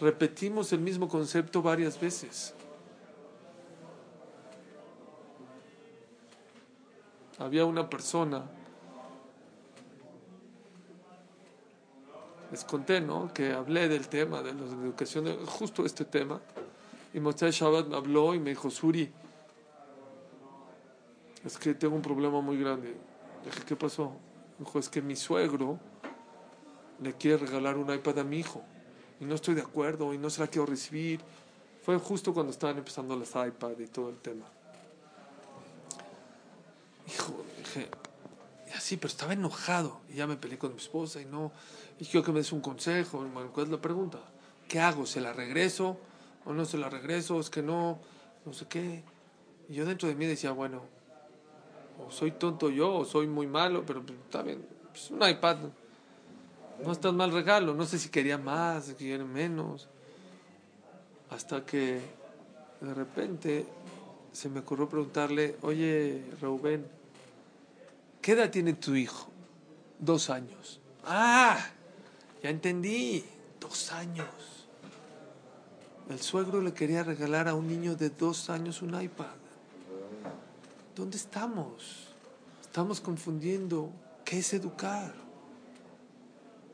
repetimos 0.01 0.73
el 0.73 0.81
mismo 0.81 1.07
concepto 1.07 1.61
varias 1.61 1.97
veces. 1.97 2.53
Había 7.39 7.63
una 7.63 7.89
persona 7.89 8.43
les 12.51 12.65
conté, 12.65 12.99
¿no? 12.99 13.33
Que 13.33 13.53
hablé 13.53 13.87
del 13.87 14.09
tema 14.09 14.43
de 14.43 14.53
la 14.53 14.61
educación, 14.61 15.43
justo 15.45 15.85
este 15.85 16.03
tema. 16.03 16.39
Y 17.13 17.19
Motzai 17.19 17.51
Shabbat 17.51 17.87
me 17.87 17.95
habló 17.95 18.35
y 18.35 18.39
me 18.39 18.51
dijo, 18.51 18.69
Suri, 18.69 19.11
es 21.45 21.57
que 21.57 21.73
tengo 21.73 21.95
un 21.95 22.01
problema 22.01 22.41
muy 22.41 22.57
grande. 22.57 22.95
Dije, 23.43 23.61
¿qué 23.65 23.75
pasó? 23.75 24.13
Dijo, 24.57 24.79
es 24.79 24.89
que 24.89 25.01
mi 25.01 25.15
suegro 25.15 25.79
le 27.01 27.13
quiere 27.13 27.37
regalar 27.37 27.77
un 27.77 27.93
iPad 27.93 28.19
a 28.19 28.23
mi 28.23 28.39
hijo. 28.39 28.63
Y 29.19 29.25
no 29.25 29.35
estoy 29.35 29.55
de 29.55 29.61
acuerdo 29.61 30.13
y 30.13 30.17
no 30.17 30.29
se 30.29 30.41
la 30.41 30.47
quiero 30.47 30.65
recibir. 30.65 31.19
Fue 31.83 31.97
justo 31.97 32.33
cuando 32.33 32.51
estaban 32.51 32.77
empezando 32.77 33.15
las 33.17 33.29
iPad 33.29 33.77
y 33.79 33.87
todo 33.87 34.09
el 34.09 34.17
tema. 34.17 34.45
Hijo, 37.07 37.43
dije, 37.57 37.89
así, 38.75 38.95
pero 38.95 39.09
estaba 39.09 39.33
enojado. 39.33 39.99
Y 40.09 40.15
ya 40.15 40.27
me 40.27 40.37
peleé 40.37 40.57
con 40.57 40.71
mi 40.71 40.79
esposa 40.79 41.21
y 41.21 41.25
no. 41.25 41.51
Y 41.99 42.05
quiero 42.05 42.25
que 42.25 42.31
me 42.31 42.39
des 42.39 42.53
un 42.53 42.61
consejo. 42.61 43.21
Hermano, 43.23 43.51
¿cuál 43.51 43.65
es 43.65 43.71
la 43.71 43.81
pregunta? 43.81 44.19
¿Qué 44.67 44.79
hago? 44.79 45.05
¿Se 45.05 45.19
la 45.19 45.33
regreso? 45.33 45.97
¿O 46.45 46.53
no 46.53 46.63
se 46.63 46.77
la 46.77 46.89
regreso? 46.89 47.39
Es 47.39 47.49
que 47.49 47.61
no, 47.61 47.99
no 48.45 48.53
sé 48.53 48.65
qué. 48.67 49.03
Y 49.69 49.75
yo 49.75 49.85
dentro 49.85 50.07
de 50.07 50.15
mí 50.15 50.25
decía, 50.25 50.51
bueno, 50.51 50.83
o 51.99 52.11
soy 52.11 52.31
tonto 52.31 52.69
yo, 52.69 52.93
o 52.95 53.05
soy 53.05 53.27
muy 53.27 53.47
malo, 53.47 53.83
pero 53.85 54.01
pues, 54.01 54.17
está 54.19 54.41
bien. 54.41 54.65
Es 54.93 55.11
un 55.11 55.27
iPad. 55.27 55.57
No 56.83 56.91
es 56.91 56.99
tan 56.99 57.15
mal 57.15 57.31
regalo. 57.31 57.73
No 57.73 57.85
sé 57.85 57.99
si 57.99 58.09
quería 58.09 58.37
más, 58.37 58.85
si 58.85 58.93
quería 58.95 59.23
menos. 59.23 59.87
Hasta 61.29 61.65
que 61.65 62.01
de 62.81 62.93
repente 62.93 63.65
se 64.31 64.49
me 64.49 64.59
ocurrió 64.59 64.89
preguntarle, 64.89 65.57
oye, 65.61 66.23
Reuben, 66.41 66.85
¿qué 68.21 68.33
edad 68.33 68.49
tiene 68.49 68.73
tu 68.73 68.95
hijo? 68.95 69.29
Dos 69.99 70.29
años. 70.29 70.81
Ah, 71.05 71.57
ya 72.41 72.49
entendí. 72.49 73.23
Dos 73.59 73.91
años. 73.93 74.27
El 76.09 76.19
suegro 76.19 76.61
le 76.61 76.73
quería 76.73 77.03
regalar 77.03 77.47
a 77.47 77.55
un 77.55 77.67
niño 77.67 77.95
de 77.95 78.09
dos 78.09 78.49
años 78.49 78.81
un 78.81 79.01
iPad. 79.01 79.42
¿Dónde 80.95 81.17
estamos? 81.17 82.07
Estamos 82.61 83.01
confundiendo 83.01 83.91
qué 84.23 84.39
es 84.39 84.53
educar. 84.53 85.13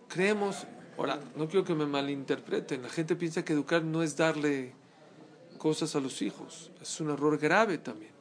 Creemos, 0.10 0.68
ahora, 0.98 1.20
no 1.36 1.48
quiero 1.48 1.64
que 1.64 1.74
me 1.74 1.86
malinterpreten, 1.86 2.82
la 2.82 2.90
gente 2.90 3.16
piensa 3.16 3.46
que 3.46 3.54
educar 3.54 3.84
no 3.84 4.04
es 4.04 4.18
darle 4.18 4.74
cosas 5.58 5.96
a 5.96 6.00
los 6.00 6.22
hijos, 6.22 6.72
es 6.82 7.00
un 7.00 7.12
error 7.12 7.38
grave 7.38 7.78
también. 7.78 8.12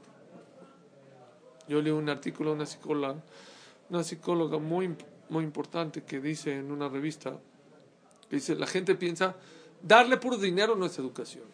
Yo 1.66 1.82
leí 1.82 1.92
un 1.92 2.08
artículo 2.08 2.50
de 2.50 2.56
una 2.56 2.66
psicóloga, 2.66 3.16
una 3.90 4.04
psicóloga 4.04 4.58
muy, 4.58 4.96
muy 5.28 5.44
importante 5.44 6.04
que 6.04 6.20
dice 6.20 6.56
en 6.56 6.70
una 6.70 6.88
revista, 6.88 7.38
que 8.28 8.36
dice, 8.36 8.54
la 8.54 8.66
gente 8.66 8.94
piensa, 8.94 9.34
darle 9.82 10.16
puro 10.16 10.36
dinero 10.36 10.76
no 10.76 10.86
es 10.86 10.98
educación. 10.98 11.44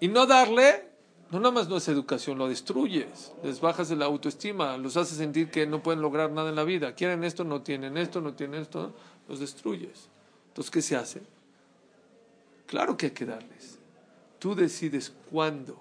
Y 0.00 0.08
no 0.08 0.26
darle, 0.26 0.88
no 1.30 1.40
nada 1.40 1.50
más 1.50 1.68
no 1.68 1.76
es 1.76 1.88
educación, 1.88 2.38
lo 2.38 2.48
destruyes, 2.48 3.32
les 3.42 3.60
bajas 3.60 3.88
de 3.88 3.96
la 3.96 4.06
autoestima, 4.06 4.76
los 4.78 4.96
haces 4.96 5.18
sentir 5.18 5.50
que 5.50 5.66
no 5.66 5.82
pueden 5.82 6.00
lograr 6.00 6.30
nada 6.30 6.48
en 6.48 6.56
la 6.56 6.64
vida, 6.64 6.94
quieren 6.94 7.22
esto, 7.24 7.44
no 7.44 7.62
tienen 7.62 7.98
esto, 7.98 8.20
no 8.20 8.34
tienen 8.34 8.62
esto, 8.62 8.94
los 9.28 9.40
destruyes. 9.40 10.08
Entonces, 10.48 10.70
¿qué 10.70 10.82
se 10.82 10.96
hace? 10.96 11.22
Claro 12.66 12.96
que 12.96 13.06
hay 13.06 13.12
que 13.12 13.26
darles. 13.26 13.78
Tú 14.38 14.54
decides 14.54 15.12
cuándo, 15.30 15.78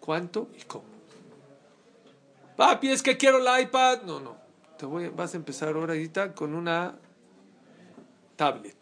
cuánto 0.00 0.48
y 0.58 0.62
cómo. 0.62 0.98
Papi, 2.56 2.90
es 2.90 3.02
que 3.02 3.16
quiero 3.16 3.38
el 3.38 3.62
iPad. 3.62 4.02
No, 4.02 4.18
no. 4.18 4.36
Te 4.76 4.86
voy, 4.86 5.08
vas 5.08 5.34
a 5.34 5.36
empezar 5.36 5.74
ahorita 5.74 6.34
con 6.34 6.54
una 6.54 6.96
tablet. 8.36 8.76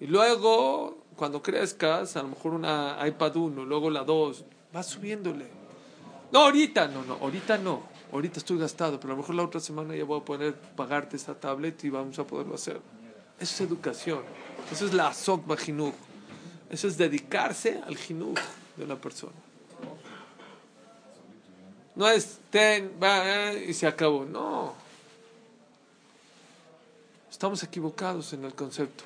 Y 0.00 0.06
luego, 0.06 1.01
cuando 1.16 1.42
crezcas, 1.42 2.16
a 2.16 2.22
lo 2.22 2.28
mejor 2.28 2.54
una 2.54 2.98
iPad 3.06 3.36
1, 3.36 3.64
luego 3.64 3.90
la 3.90 4.04
2, 4.04 4.44
vas 4.72 4.86
subiéndole. 4.86 5.46
No, 6.32 6.40
ahorita, 6.40 6.88
no, 6.88 7.04
no, 7.04 7.14
ahorita 7.14 7.58
no. 7.58 7.82
Ahorita 8.12 8.38
estoy 8.38 8.58
gastado, 8.58 9.00
pero 9.00 9.12
a 9.12 9.16
lo 9.16 9.22
mejor 9.22 9.34
la 9.34 9.42
otra 9.42 9.60
semana 9.60 9.94
ya 9.96 10.04
voy 10.04 10.20
a 10.20 10.24
poder 10.24 10.54
pagarte 10.54 11.16
esta 11.16 11.34
tablet 11.34 11.82
y 11.84 11.90
vamos 11.90 12.18
a 12.18 12.24
poderlo 12.24 12.54
hacer. 12.54 12.80
Eso 13.38 13.54
es 13.54 13.60
educación. 13.60 14.22
Eso 14.70 14.86
es 14.86 14.92
la 14.92 15.08
azok 15.08 15.46
bajinuj. 15.46 15.94
Eso 16.70 16.88
es 16.88 16.96
dedicarse 16.96 17.80
al 17.86 17.96
jinuj 17.96 18.38
de 18.76 18.86
la 18.86 18.96
persona. 18.96 19.32
No 21.94 22.08
es 22.08 22.38
ten, 22.50 22.92
va, 23.02 23.52
eh, 23.52 23.66
y 23.68 23.74
se 23.74 23.86
acabó. 23.86 24.24
No. 24.24 24.74
Estamos 27.30 27.62
equivocados 27.62 28.32
en 28.32 28.44
el 28.44 28.54
concepto. 28.54 29.04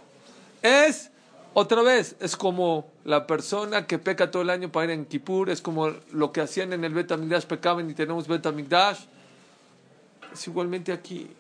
Es, 0.63 1.11
otra 1.59 1.81
vez, 1.81 2.17
es 2.21 2.37
como 2.37 2.85
la 3.03 3.27
persona 3.27 3.87
que 3.87 3.99
peca 3.99 4.31
todo 4.31 4.43
el 4.43 4.51
año 4.51 4.71
para 4.71 4.85
ir 4.85 4.91
en 4.91 5.07
Kippur, 5.07 5.49
es 5.49 5.63
como 5.63 5.89
lo 6.13 6.31
que 6.31 6.43
hacían 6.43 6.75
en 6.75 6.85
el 6.85 6.93
Betamigdash, 6.93 7.47
pecaban 7.47 7.89
y 7.89 7.95
tenemos 7.95 8.29
Betamigdash. 8.29 9.07
Es 10.35 10.47
igualmente 10.47 10.93
aquí. 10.93 11.31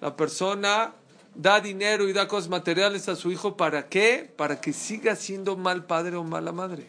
La 0.00 0.14
persona 0.14 0.92
da 1.34 1.60
dinero 1.60 2.08
y 2.08 2.12
da 2.12 2.28
cosas 2.28 2.48
materiales 2.48 3.08
a 3.08 3.16
su 3.16 3.32
hijo, 3.32 3.56
¿para 3.56 3.88
qué? 3.88 4.32
Para 4.36 4.60
que 4.60 4.72
siga 4.72 5.16
siendo 5.16 5.56
mal 5.56 5.84
padre 5.84 6.14
o 6.14 6.22
mala 6.22 6.52
madre. 6.52 6.86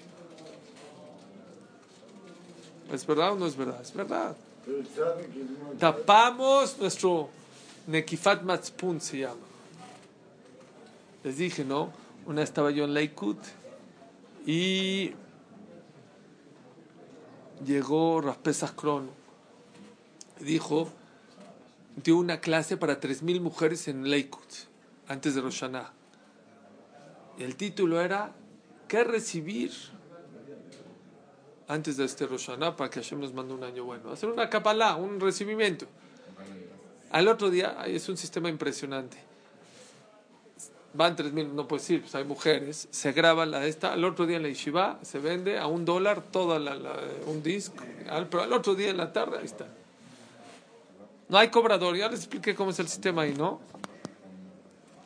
¿Es 2.93 3.07
verdad 3.07 3.31
o 3.31 3.37
no 3.37 3.47
es 3.47 3.57
verdad? 3.57 3.81
Es 3.81 3.91
verdad. 3.91 4.37
Tapamos 5.79 6.77
nuestro 6.77 7.27
Nekifat 7.87 8.43
Matzpun 8.43 9.01
se 9.01 9.17
llama. 9.17 9.41
Les 11.23 11.37
dije, 11.37 11.65
¿no? 11.65 12.05
Una 12.27 12.43
estaba 12.43 12.71
yo 12.71 12.83
en 12.83 12.93
Lakewood 12.93 13.37
y 14.45 15.13
llegó 17.65 18.21
Raspesas 18.21 18.73
Crono 18.73 19.27
dijo, 20.39 20.89
dio 21.95 22.17
una 22.17 22.39
clase 22.39 22.77
para 22.77 22.99
3.000 22.99 23.41
mujeres 23.41 23.87
en 23.87 24.09
Lakewood 24.09 24.43
antes 25.07 25.35
de 25.35 25.41
Rosh 25.41 25.61
Hashanah. 25.61 25.93
Y 27.39 27.43
el 27.43 27.55
título 27.55 28.01
era, 28.01 28.33
¿qué 28.87 29.03
recibir 29.03 29.71
antes 31.67 31.97
de 31.97 32.05
este 32.05 32.25
Rosh 32.25 32.47
Hashanah 32.47 32.75
para 32.75 32.89
que 32.89 33.01
Hashem 33.01 33.19
nos 33.19 33.33
mande 33.33 33.53
un 33.53 33.63
año 33.63 33.83
bueno? 33.85 34.11
Hacer 34.11 34.29
una 34.29 34.49
Kabbalah, 34.49 34.95
un 34.95 35.19
recibimiento. 35.19 35.87
Al 37.11 37.27
otro 37.27 37.49
día, 37.49 37.85
es 37.85 38.09
un 38.09 38.17
sistema 38.17 38.49
impresionante. 38.49 39.26
Van 40.97 41.15
3.000, 41.15 41.51
no 41.53 41.67
puedo 41.67 41.79
decir, 41.79 42.01
pues 42.01 42.15
hay 42.15 42.23
mujeres, 42.23 42.87
se 42.89 43.11
graba 43.11 43.45
la 43.45 43.63
esta, 43.67 43.93
al 43.93 44.03
otro 44.03 44.25
día 44.25 44.37
en 44.37 44.43
la 44.43 44.49
Yeshiva 44.49 44.97
se 45.03 45.19
vende 45.19 45.59
a 45.59 45.67
un 45.67 45.85
dólar 45.85 46.23
toda 46.23 46.57
la, 46.57 46.73
la- 46.75 46.99
un 47.27 47.43
disco, 47.43 47.83
al, 48.09 48.25
pero 48.27 48.41
al 48.41 48.51
otro 48.51 48.73
día 48.73 48.89
en 48.89 48.97
la 48.97 49.13
tarde, 49.13 49.37
ahí 49.37 49.45
está. 49.45 49.67
No 51.29 51.37
hay 51.37 51.49
cobrador, 51.49 51.95
ya 51.95 52.09
les 52.09 52.21
expliqué 52.21 52.55
cómo 52.55 52.71
es 52.71 52.79
el 52.79 52.87
sistema 52.87 53.21
ahí, 53.21 53.35
¿no? 53.35 53.59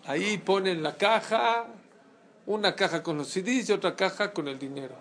Ahí 0.06 0.38
ponen 0.38 0.82
la 0.82 0.96
caja, 0.96 1.66
una 2.46 2.74
caja 2.76 3.04
con 3.04 3.18
los 3.18 3.28
CDs 3.28 3.68
y 3.70 3.74
otra 3.74 3.96
caja 3.96 4.32
con 4.32 4.48
el 4.48 4.58
dinero. 4.58 4.96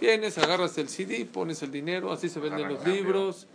Vienes, 0.00 0.36
agarras 0.38 0.76
el 0.78 0.88
CD, 0.88 1.24
pones 1.26 1.62
el 1.62 1.70
dinero, 1.70 2.10
así 2.12 2.28
se 2.28 2.40
venden 2.40 2.68
los 2.70 2.84
libros. 2.96 3.46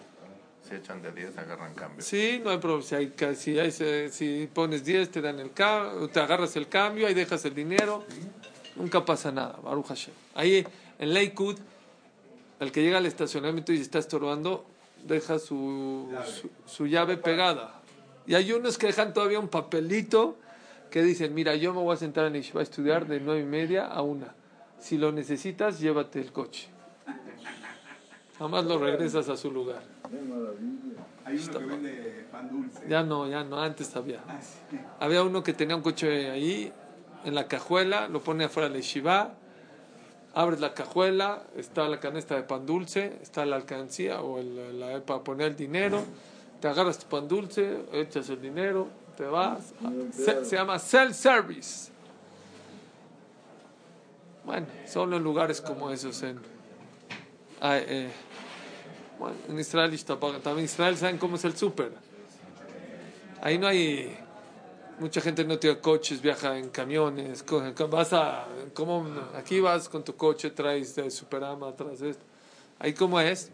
Si 0.67 0.75
echan 0.75 1.01
de 1.01 1.11
10, 1.11 1.37
agarran 1.37 1.73
cambio. 1.73 2.01
Sí, 2.03 2.39
no 2.43 2.51
hay 2.51 2.57
problema. 2.59 2.83
Si, 2.83 2.95
hay, 2.95 3.13
si, 3.35 3.57
hay- 3.59 3.71
si- 3.71 4.09
si 4.09 4.47
pones 4.53 4.83
10, 4.85 5.09
te 5.09 5.21
dan 5.21 5.39
el 5.39 5.51
cambio, 5.51 6.07
te 6.09 6.19
agarras 6.19 6.55
el 6.55 6.67
cambio, 6.67 7.07
ahí 7.07 7.13
dejas 7.13 7.43
el 7.45 7.55
dinero. 7.55 8.03
Nunca 8.75 9.03
pasa 9.03 9.31
nada, 9.31 9.57
Baruch 9.63 9.87
Hashem. 9.87 10.13
Ahí 10.35 10.65
en 10.99 11.13
Lakewood, 11.13 11.57
el 12.59 12.71
que 12.71 12.81
llega 12.83 12.97
al 12.99 13.05
estacionamiento 13.05 13.73
y 13.73 13.79
está 13.81 13.99
estorbando, 13.99 14.65
deja 15.05 15.39
su, 15.39 16.09
su, 16.25 16.49
su 16.65 16.87
llave 16.87 17.17
pegada. 17.17 17.81
Y 18.27 18.35
hay 18.35 18.51
unos 18.51 18.77
que 18.77 18.87
dejan 18.87 19.13
todavía 19.13 19.39
un 19.39 19.47
papelito 19.47 20.37
que 20.91 21.01
dicen, 21.01 21.33
mira, 21.33 21.55
yo 21.55 21.73
me 21.73 21.79
voy 21.81 21.93
a 21.95 21.97
sentar 21.97 22.25
en 22.27 22.33
Yeshiva 22.33 22.59
a 22.59 22.63
estudiar 22.63 23.07
de 23.07 23.19
nueve 23.19 23.41
y 23.41 23.45
media 23.45 23.85
a 23.87 24.01
una. 24.01 24.35
Si 24.79 24.97
lo 24.97 25.11
necesitas, 25.11 25.79
llévate 25.79 26.19
el 26.21 26.31
coche. 26.31 26.67
Jamás 28.37 28.65
lo 28.65 28.77
regresas 28.77 29.27
a 29.29 29.35
su 29.35 29.51
lugar. 29.51 29.81
Hay 31.25 31.37
uno 31.37 31.59
que 31.59 31.65
vende 31.65 32.25
pan 32.31 32.49
dulce. 32.49 32.79
Ya 32.87 33.03
no, 33.03 33.27
ya 33.27 33.43
no, 33.43 33.61
antes 33.61 33.95
había. 33.95 34.21
Ah, 34.27 34.39
sí. 34.41 34.79
Había 34.99 35.23
uno 35.23 35.43
que 35.43 35.53
tenía 35.53 35.75
un 35.75 35.81
coche 35.81 36.31
ahí, 36.31 36.73
en 37.25 37.35
la 37.35 37.47
cajuela, 37.47 38.07
lo 38.07 38.21
pone 38.21 38.45
afuera 38.45 38.69
de 38.69 38.75
la 38.75 38.81
yeshiva, 38.81 39.33
abres 40.33 40.59
la 40.59 40.73
cajuela, 40.73 41.43
está 41.55 41.87
la 41.87 41.99
canasta 41.99 42.35
de 42.35 42.43
pan 42.43 42.65
dulce, 42.65 43.19
está 43.21 43.45
la 43.45 43.57
alcancía 43.57 44.21
o 44.21 44.39
el, 44.39 44.79
la, 44.79 45.01
para 45.01 45.23
poner 45.23 45.49
el 45.49 45.55
dinero, 45.55 46.03
te 46.59 46.67
agarras 46.67 46.97
tu 46.97 47.07
pan 47.07 47.27
dulce, 47.27 47.85
echas 47.93 48.29
el 48.29 48.41
dinero, 48.41 48.87
te 49.15 49.25
vas. 49.25 49.73
Se, 50.11 50.45
se 50.45 50.55
llama 50.55 50.79
self-service. 50.79 51.91
Bueno, 54.45 54.65
solo 54.87 55.17
en 55.17 55.23
lugares 55.23 55.61
como 55.61 55.91
esos. 55.91 56.23
En, 56.23 56.39
ah, 57.61 57.77
eh, 57.77 58.09
bueno, 59.19 59.35
en 59.49 59.59
Israel 59.59 59.97
También 60.05 60.59
en 60.59 60.65
Israel 60.65 60.97
saben 60.97 61.17
cómo 61.17 61.35
es 61.35 61.45
el 61.45 61.55
súper. 61.55 61.91
Ahí 63.41 63.57
no 63.57 63.67
hay 63.67 64.17
Mucha 64.99 65.21
gente 65.21 65.45
no 65.45 65.57
tiene 65.57 65.79
coches, 65.79 66.21
viaja 66.21 66.57
en 66.57 66.69
camiones. 66.69 67.45
Vas 67.89 68.11
a, 68.11 68.45
¿cómo? 68.73 69.07
Aquí 69.33 69.61
vas 69.61 69.87
con 69.87 70.03
tu 70.03 70.13
coche, 70.17 70.49
traes 70.49 70.93
de 70.95 71.09
Superama, 71.09 71.73
traes 71.73 72.01
esto. 72.01 72.23
Ahí 72.79 72.93
cómo 72.93 73.17
es. 73.21 73.49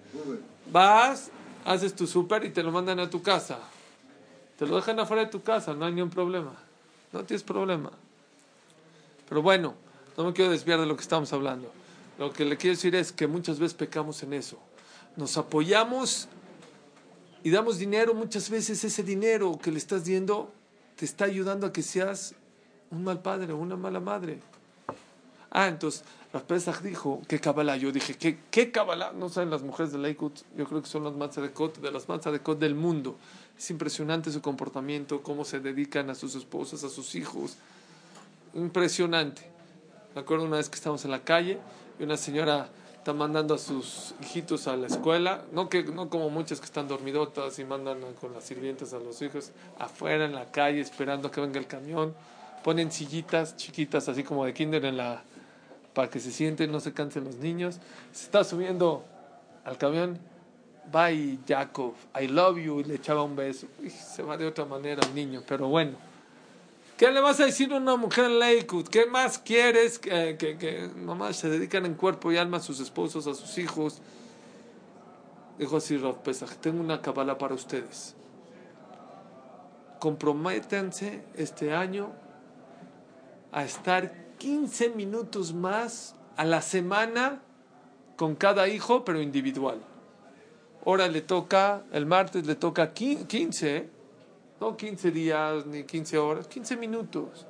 Vas, 0.71 1.29
haces 1.63 1.95
tu 1.95 2.07
super 2.07 2.43
y 2.43 2.49
te 2.49 2.63
lo 2.63 2.71
mandan 2.71 2.99
a 2.99 3.09
tu 3.11 3.21
casa. 3.21 3.59
Te 4.57 4.65
lo 4.65 4.77
dejan 4.77 4.99
afuera 4.99 5.25
de 5.25 5.29
tu 5.29 5.43
casa, 5.43 5.75
no 5.75 5.85
hay 5.85 5.93
ningún 5.93 6.09
problema. 6.09 6.53
No 7.13 7.23
tienes 7.23 7.43
problema. 7.43 7.91
Pero 9.29 9.43
bueno, 9.43 9.75
no 10.17 10.23
me 10.23 10.33
quiero 10.33 10.49
desviar 10.49 10.79
de 10.79 10.87
lo 10.87 10.95
que 10.95 11.03
estamos 11.03 11.31
hablando. 11.31 11.71
Lo 12.17 12.33
que 12.33 12.43
le 12.43 12.57
quiero 12.57 12.75
decir 12.75 12.95
es 12.95 13.11
que 13.11 13.27
muchas 13.27 13.59
veces 13.59 13.75
pecamos 13.75 14.23
en 14.23 14.33
eso. 14.33 14.57
Nos 15.17 15.37
apoyamos 15.37 16.27
y 17.43 17.49
damos 17.49 17.77
dinero. 17.77 18.13
Muchas 18.13 18.49
veces 18.49 18.83
ese 18.83 19.03
dinero 19.03 19.57
que 19.61 19.71
le 19.71 19.77
estás 19.77 20.05
dando 20.05 20.51
te 20.95 21.05
está 21.05 21.25
ayudando 21.25 21.67
a 21.67 21.73
que 21.73 21.81
seas 21.81 22.35
un 22.91 23.03
mal 23.03 23.21
padre 23.21 23.53
o 23.53 23.57
una 23.57 23.75
mala 23.75 23.99
madre. 23.99 24.39
Ah, 25.51 25.67
entonces, 25.67 26.03
Rav 26.33 26.43
Pesach 26.43 26.81
dijo, 26.81 27.21
¿qué 27.29 27.39
Kabbalah? 27.39 27.77
Yo 27.77 27.91
dije, 27.91 28.15
¿qué, 28.15 28.39
qué 28.51 28.71
Kabbalah? 28.71 29.13
No 29.13 29.29
saben 29.29 29.49
las 29.49 29.61
mujeres 29.61 29.93
de 29.93 29.99
Lakewood, 29.99 30.33
yo 30.57 30.65
creo 30.65 30.81
que 30.81 30.89
son 30.89 31.05
las 31.05 31.13
Matzadekot, 31.13 31.79
de 31.79 31.91
las 31.91 32.09
Matzadekot 32.09 32.59
del 32.59 32.75
mundo. 32.75 33.15
Es 33.57 33.69
impresionante 33.69 34.31
su 34.31 34.41
comportamiento, 34.41 35.23
cómo 35.23 35.45
se 35.45 35.61
dedican 35.61 36.09
a 36.09 36.15
sus 36.15 36.35
esposas, 36.35 36.83
a 36.83 36.89
sus 36.89 37.15
hijos. 37.15 37.55
Impresionante. 38.53 39.49
Me 40.13 40.21
acuerdo 40.21 40.43
una 40.43 40.57
vez 40.57 40.67
que 40.67 40.75
estábamos 40.75 41.05
en 41.05 41.11
la 41.11 41.23
calle 41.23 41.57
y 41.99 42.03
una 42.03 42.17
señora 42.17 42.69
está 43.05 43.13
mandando 43.13 43.53
a 43.53 43.59
sus 43.59 44.15
hijitos 44.19 44.67
a 44.67 44.75
la 44.75 44.87
escuela, 44.87 45.43
no, 45.51 45.69
que, 45.69 45.83
no 45.83 46.09
como 46.09 46.31
muchas 46.31 46.59
que 46.59 46.65
están 46.65 46.87
dormidotas 46.87 47.59
y 47.59 47.63
mandan 47.63 47.99
con 48.19 48.33
las 48.33 48.45
sirvientas 48.45 48.93
a 48.93 48.97
los 48.97 49.21
hijos 49.21 49.51
afuera 49.77 50.25
en 50.25 50.33
la 50.33 50.51
calle 50.51 50.81
esperando 50.81 51.29
que 51.29 51.39
venga 51.39 51.59
el 51.59 51.67
camión. 51.67 52.15
Ponen 52.63 52.91
sillitas 52.91 53.57
chiquitas 53.57 54.09
así 54.09 54.23
como 54.23 54.43
de 54.43 54.55
kinder 54.55 54.85
en 54.85 54.97
la 54.97 55.21
para 55.93 56.09
que 56.09 56.19
se 56.19 56.31
sienten, 56.31 56.71
no 56.71 56.79
se 56.79 56.93
cansen 56.93 57.25
los 57.25 57.35
niños. 57.35 57.79
Se 58.11 58.25
está 58.25 58.43
subiendo 58.43 59.05
al 59.65 59.77
camión. 59.77 60.17
Bye, 60.91 61.37
Jacob. 61.47 61.93
I 62.19 62.27
love 62.27 62.57
you. 62.57 62.79
Y 62.79 62.85
le 62.85 62.95
echaba 62.95 63.21
un 63.21 63.35
beso. 63.35 63.67
Y 63.83 63.91
se 63.91 64.23
va 64.23 64.35
de 64.35 64.47
otra 64.47 64.65
manera 64.65 65.05
el 65.07 65.13
niño, 65.13 65.43
pero 65.47 65.67
bueno. 65.67 65.91
¿Qué 66.97 67.11
le 67.11 67.19
vas 67.19 67.41
a 67.41 67.45
decir 67.45 67.73
a 67.73 67.77
una 67.77 67.97
mujer 67.97 68.25
en 68.25 68.39
Lakewood? 68.39 68.87
¿Qué 68.87 69.05
más 69.05 69.37
quieres? 69.37 69.99
Que, 69.99 70.37
que, 70.37 70.57
que 70.57 70.89
nomás 70.95 71.35
se 71.35 71.49
dedican 71.49 71.85
en 71.85 71.95
cuerpo 71.95 72.31
y 72.31 72.37
alma 72.37 72.57
a 72.57 72.61
sus 72.61 72.79
esposos, 72.79 73.27
a 73.27 73.33
sus 73.33 73.57
hijos. 73.57 74.01
Dijo 75.59 75.75
así 75.75 75.97
Rav 75.97 76.23
Pesach, 76.23 76.51
tengo 76.61 76.79
una 76.79 77.01
cabala 77.01 77.37
para 77.37 77.53
ustedes. 77.53 78.15
Comprométanse 79.99 81.23
este 81.35 81.73
año 81.73 82.11
a 83.51 83.65
estar 83.65 84.13
15 84.37 84.89
minutos 84.89 85.53
más 85.53 86.15
a 86.37 86.45
la 86.45 86.61
semana 86.61 87.41
con 88.15 88.35
cada 88.35 88.69
hijo, 88.69 89.03
pero 89.03 89.21
individual. 89.21 89.81
Ahora 90.85 91.07
le 91.07 91.21
toca, 91.21 91.83
el 91.91 92.05
martes 92.05 92.45
le 92.45 92.55
toca 92.55 92.93
15, 92.93 93.75
¿eh? 93.75 93.89
No 94.65 94.75
15 94.75 95.11
días 95.11 95.65
ni 95.67 95.83
15 95.83 96.17
horas, 96.17 96.47
15 96.47 96.77
minutos. 96.77 97.45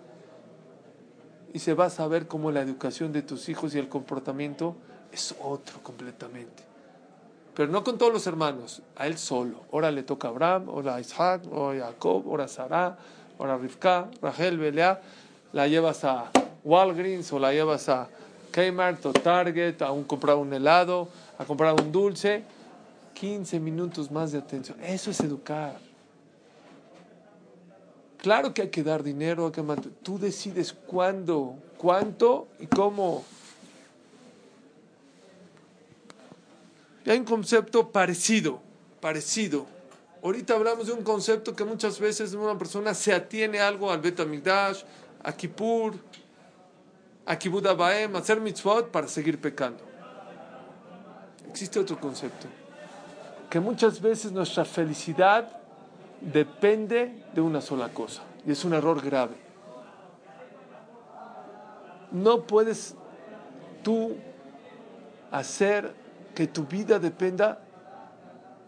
Y 1.54 1.60
se 1.60 1.73
va 1.73 1.86
a 1.86 1.89
saber 1.89 2.28
cómo 2.28 2.51
la 2.51 2.62
educación 2.62 3.13
de 3.13 3.21
tus 3.21 3.47
hijos 3.47 3.73
y 3.73 3.80
el 3.80 3.88
comportamiento 3.88 4.75
es 5.13 5.34
otro 5.41 5.82
completamente. 5.82 6.63
Pero 7.56 7.71
no 7.71 7.86
con 7.86 7.97
todos 7.97 8.12
los 8.12 8.28
hermanos, 8.28 8.82
a 8.97 9.08
él 9.08 9.17
solo. 9.17 9.62
Ahora 9.71 9.91
le 9.91 10.04
toca 10.04 10.28
a 10.28 10.32
Abraham, 10.32 10.67
ahora 10.67 10.95
a 10.95 10.99
Isaac, 10.99 11.43
ahora 11.54 11.88
a 11.88 11.91
Jacob, 11.91 12.23
ahora 12.28 12.43
a 12.43 12.47
Sarah, 12.49 12.97
ahora 13.39 13.54
a 13.54 13.58
Rivka, 13.58 14.10
Rachel, 14.21 14.58
Belea. 14.58 15.01
La 15.54 15.69
llevas 15.69 16.04
a 16.04 16.32
Walgreens 16.65 17.32
o 17.32 17.39
la 17.39 17.54
llevas 17.54 17.88
a 17.88 18.10
Kmart 18.51 19.06
o 19.06 19.13
Target 19.13 19.82
a 19.82 19.88
comprar 20.06 20.36
un 20.36 20.51
helado, 20.51 21.08
a 21.38 21.45
comprar 21.45 21.80
un 21.80 21.93
dulce. 21.93 22.43
15 23.13 23.62
minutos 23.62 24.12
más 24.12 24.34
de 24.34 24.39
atención. 24.39 24.78
Eso 24.84 25.12
es 25.12 25.21
educar. 25.21 25.85
Claro 28.26 28.56
que 28.56 28.64
hay 28.64 28.70
que 28.70 28.82
dar 28.82 29.04
dinero, 29.04 29.46
hay 29.46 29.52
que 29.52 29.62
mant- 29.62 29.92
tú 30.02 30.18
decides 30.18 30.74
cuándo, 30.74 31.58
cuánto 31.78 32.48
y 32.58 32.66
cómo. 32.66 33.24
Y 37.06 37.12
hay 37.12 37.20
un 37.20 37.26
concepto 37.26 37.92
parecido, 37.92 38.62
parecido. 39.00 39.68
Ahorita 40.24 40.56
hablamos 40.56 40.88
de 40.88 40.94
un 40.94 41.04
concepto 41.04 41.56
que 41.56 41.66
muchas 41.66 42.00
veces 42.00 42.34
una 42.34 42.58
persona 42.58 42.96
se 42.96 43.14
atiene 43.14 43.60
algo 43.60 43.92
al 43.92 44.02
Bet 44.02 44.20
Amigdash, 44.20 44.82
a 45.22 45.32
Kippur, 45.32 45.94
a 47.28 47.38
Kibbutz 47.38 47.68
Abaem, 47.68 48.16
a 48.16 48.18
hacer 48.18 48.42
mitzvot 48.42 48.90
para 48.90 49.08
seguir 49.08 49.40
pecando. 49.40 49.84
Existe 51.48 51.78
otro 51.80 52.00
concepto, 52.00 52.48
que 53.52 53.60
muchas 53.60 54.02
veces 54.02 54.32
nuestra 54.32 54.66
felicidad 54.66 55.62
depende 56.26 57.24
de 57.34 57.42
una 57.42 57.62
sola 57.62 57.90
cosa, 57.90 58.24
y 58.46 58.52
es 58.52 58.66
un 58.66 58.74
error 58.74 59.02
grave. 59.02 59.36
No 62.12 62.44
puedes 62.44 62.96
tú 63.84 64.16
hacer 65.32 65.94
que 66.34 66.48
tu 66.48 66.66
vida 66.66 67.00
dependa 67.00 67.60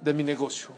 de 0.01 0.13
mi 0.13 0.23
negocio. 0.23 0.69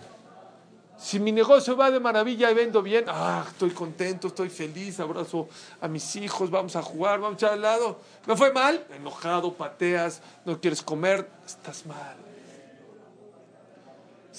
Si 0.97 1.17
mi 1.17 1.31
negocio 1.31 1.77
va 1.77 1.89
de 1.91 1.99
maravilla 1.99 2.51
y 2.51 2.53
vendo 2.53 2.81
bien, 2.81 3.05
ah, 3.07 3.45
estoy 3.47 3.69
contento, 3.69 4.27
estoy 4.27 4.49
feliz, 4.49 4.99
abrazo 4.99 5.47
a 5.79 5.87
mis 5.87 6.15
hijos, 6.17 6.51
vamos 6.51 6.75
a 6.75 6.81
jugar, 6.81 7.19
vamos 7.19 7.35
a 7.35 7.37
echar 7.37 7.53
al 7.53 7.61
lado. 7.61 7.99
¿Me 8.25 8.35
fue 8.35 8.51
mal? 8.51 8.85
Enojado, 8.93 9.53
pateas, 9.53 10.21
no 10.43 10.59
quieres 10.59 10.81
comer, 10.81 11.29
estás 11.45 11.85
mal. 11.85 12.28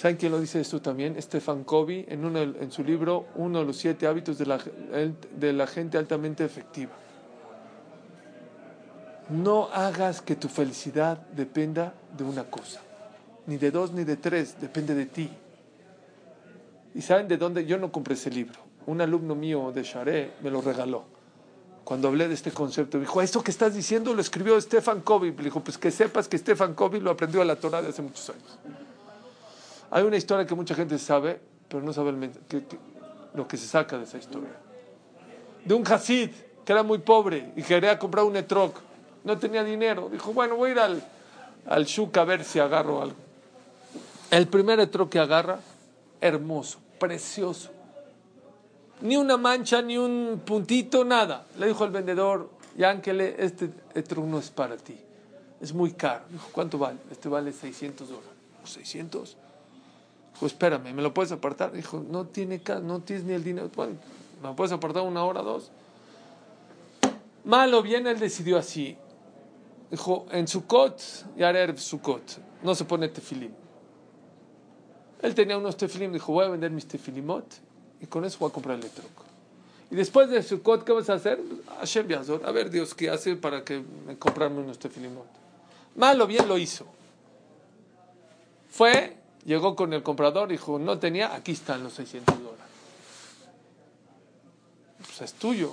¿Saben 0.00 0.16
quién 0.16 0.32
lo 0.32 0.40
dice 0.40 0.58
esto 0.62 0.80
también? 0.80 1.20
Stefan 1.20 1.62
Covey, 1.62 2.06
en, 2.08 2.72
su 2.72 2.82
libro 2.82 3.26
Uno 3.34 3.58
de 3.58 3.66
los 3.66 3.76
siete 3.76 4.06
hábitos 4.06 4.38
de 4.38 4.46
la, 5.52 5.66
gente 5.66 5.98
altamente 5.98 6.42
efectiva. 6.42 6.92
No 9.28 9.68
hagas 9.70 10.22
que 10.22 10.36
tu 10.36 10.48
felicidad 10.48 11.18
dependa 11.36 11.92
de 12.16 12.24
una 12.24 12.44
cosa, 12.44 12.80
ni 13.46 13.58
de 13.58 13.70
dos 13.70 13.92
ni 13.92 14.04
de 14.04 14.16
tres, 14.16 14.56
depende 14.58 14.94
de 14.94 15.04
ti. 15.04 15.28
¿Y 16.94 17.02
saben 17.02 17.28
de 17.28 17.36
dónde? 17.36 17.66
Yo 17.66 17.76
no 17.76 17.92
compré 17.92 18.14
ese 18.14 18.30
libro. 18.30 18.58
Un 18.86 19.02
alumno 19.02 19.34
mío 19.34 19.70
de 19.70 19.82
Charé 19.82 20.30
me 20.42 20.50
lo 20.50 20.62
regaló. 20.62 21.04
Cuando 21.84 22.08
hablé 22.08 22.26
de 22.26 22.32
este 22.32 22.52
concepto, 22.52 22.96
me 22.96 23.04
dijo, 23.04 23.20
esto 23.20 23.44
que 23.44 23.50
estás 23.50 23.74
diciendo 23.74 24.14
lo 24.14 24.22
escribió 24.22 24.58
Stefan 24.58 25.02
Covey. 25.02 25.32
Me 25.32 25.42
dijo, 25.42 25.60
pues 25.60 25.76
que 25.76 25.90
sepas 25.90 26.26
que 26.26 26.38
Stefan 26.38 26.72
Covey 26.72 27.02
lo 27.02 27.10
aprendió 27.10 27.42
a 27.42 27.44
la 27.44 27.56
Torah 27.56 27.82
de 27.82 27.90
hace 27.90 28.00
muchos 28.00 28.30
años. 28.30 28.58
Hay 29.90 30.04
una 30.04 30.16
historia 30.16 30.46
que 30.46 30.54
mucha 30.54 30.74
gente 30.74 30.98
sabe, 30.98 31.40
pero 31.68 31.82
no 31.82 31.92
sabe 31.92 32.10
el 32.10 32.30
que- 32.48 32.64
que- 32.64 32.78
lo 33.34 33.46
que 33.46 33.56
se 33.56 33.66
saca 33.66 33.98
de 33.98 34.04
esa 34.04 34.18
historia. 34.18 34.50
De 35.64 35.74
un 35.74 35.86
Hasid 35.86 36.30
que 36.64 36.72
era 36.72 36.82
muy 36.82 36.98
pobre 36.98 37.52
y 37.56 37.62
quería 37.62 37.98
comprar 37.98 38.24
un 38.24 38.36
etrog. 38.36 38.72
No 39.24 39.36
tenía 39.38 39.62
dinero. 39.64 40.08
Dijo, 40.10 40.32
bueno, 40.32 40.56
voy 40.56 40.70
a 40.70 40.72
ir 40.72 40.78
al, 40.78 41.02
al 41.66 41.84
Shuk 41.84 42.16
a 42.16 42.24
ver 42.24 42.44
si 42.44 42.58
agarro 42.58 43.02
algo. 43.02 43.16
El 44.30 44.46
primer 44.46 44.78
etrog 44.80 45.08
que 45.10 45.18
agarra, 45.18 45.58
hermoso, 46.20 46.78
precioso. 46.98 47.70
Ni 49.02 49.16
una 49.16 49.36
mancha, 49.36 49.82
ni 49.82 49.98
un 49.98 50.42
puntito, 50.44 51.04
nada. 51.04 51.46
Le 51.58 51.66
dijo 51.68 51.84
el 51.84 51.90
vendedor, 51.90 52.50
Yankele, 52.76 53.36
este 53.38 53.70
etrog 53.94 54.26
no 54.26 54.38
es 54.38 54.50
para 54.50 54.76
ti. 54.76 54.96
Es 55.60 55.72
muy 55.74 55.92
caro. 55.92 56.24
Dijo, 56.30 56.48
¿cuánto 56.52 56.78
vale? 56.78 56.98
Este 57.10 57.28
vale 57.28 57.52
600 57.52 58.08
dólares. 58.08 58.30
¿600? 58.64 59.36
Dijo, 60.40 60.46
espérame, 60.46 60.94
¿me 60.94 61.02
lo 61.02 61.12
puedes 61.12 61.32
apartar? 61.32 61.70
Dijo, 61.70 62.02
no, 62.08 62.24
tiene 62.24 62.62
no 62.82 63.02
tienes 63.02 63.26
ni 63.26 63.34
el 63.34 63.44
dinero. 63.44 63.70
Bueno, 63.76 63.96
¿me 64.40 64.48
lo 64.48 64.56
puedes 64.56 64.72
apartar 64.72 65.02
una 65.02 65.22
hora, 65.22 65.42
dos? 65.42 65.70
Mal 67.44 67.74
o 67.74 67.82
bien, 67.82 68.06
él 68.06 68.18
decidió 68.18 68.56
así. 68.56 68.96
Dijo, 69.90 70.24
en 70.30 70.48
Sukkot, 70.48 70.98
y 71.36 71.42
Erev 71.42 71.78
Sukkot, 71.78 72.22
no 72.62 72.74
se 72.74 72.86
pone 72.86 73.10
tefilim. 73.10 73.52
Él 75.20 75.34
tenía 75.34 75.58
unos 75.58 75.76
tefilim, 75.76 76.10
dijo, 76.10 76.32
voy 76.32 76.46
a 76.46 76.48
vender 76.48 76.70
mis 76.70 76.88
tefilimot 76.88 77.44
y 78.00 78.06
con 78.06 78.24
eso 78.24 78.38
voy 78.38 78.48
a 78.48 78.52
comprar 78.54 78.78
el 78.78 78.84
etrog. 78.86 79.10
Y 79.90 79.94
después 79.94 80.30
de 80.30 80.42
Sukkot, 80.42 80.84
¿qué 80.84 80.92
vas 80.92 81.10
a 81.10 81.14
hacer? 81.14 81.38
Hashem 81.80 82.08
Yazor, 82.08 82.46
a 82.46 82.50
ver 82.50 82.70
Dios, 82.70 82.94
¿qué 82.94 83.10
hace 83.10 83.36
para 83.36 83.62
que 83.62 83.84
me 84.06 84.16
comprarme 84.16 84.60
unos 84.60 84.78
tefilimot? 84.78 85.26
Mal 85.96 86.18
o 86.18 86.26
bien 86.26 86.48
lo 86.48 86.56
hizo. 86.56 86.86
Fue, 88.70 89.19
llegó 89.44 89.76
con 89.76 89.92
el 89.92 90.02
comprador, 90.02 90.48
dijo, 90.48 90.78
no 90.78 90.98
tenía, 90.98 91.34
aquí 91.34 91.52
están 91.52 91.82
los 91.82 91.94
600 91.94 92.34
dólares. 92.42 92.64
Pues 94.98 95.22
es 95.22 95.32
tuyo, 95.34 95.72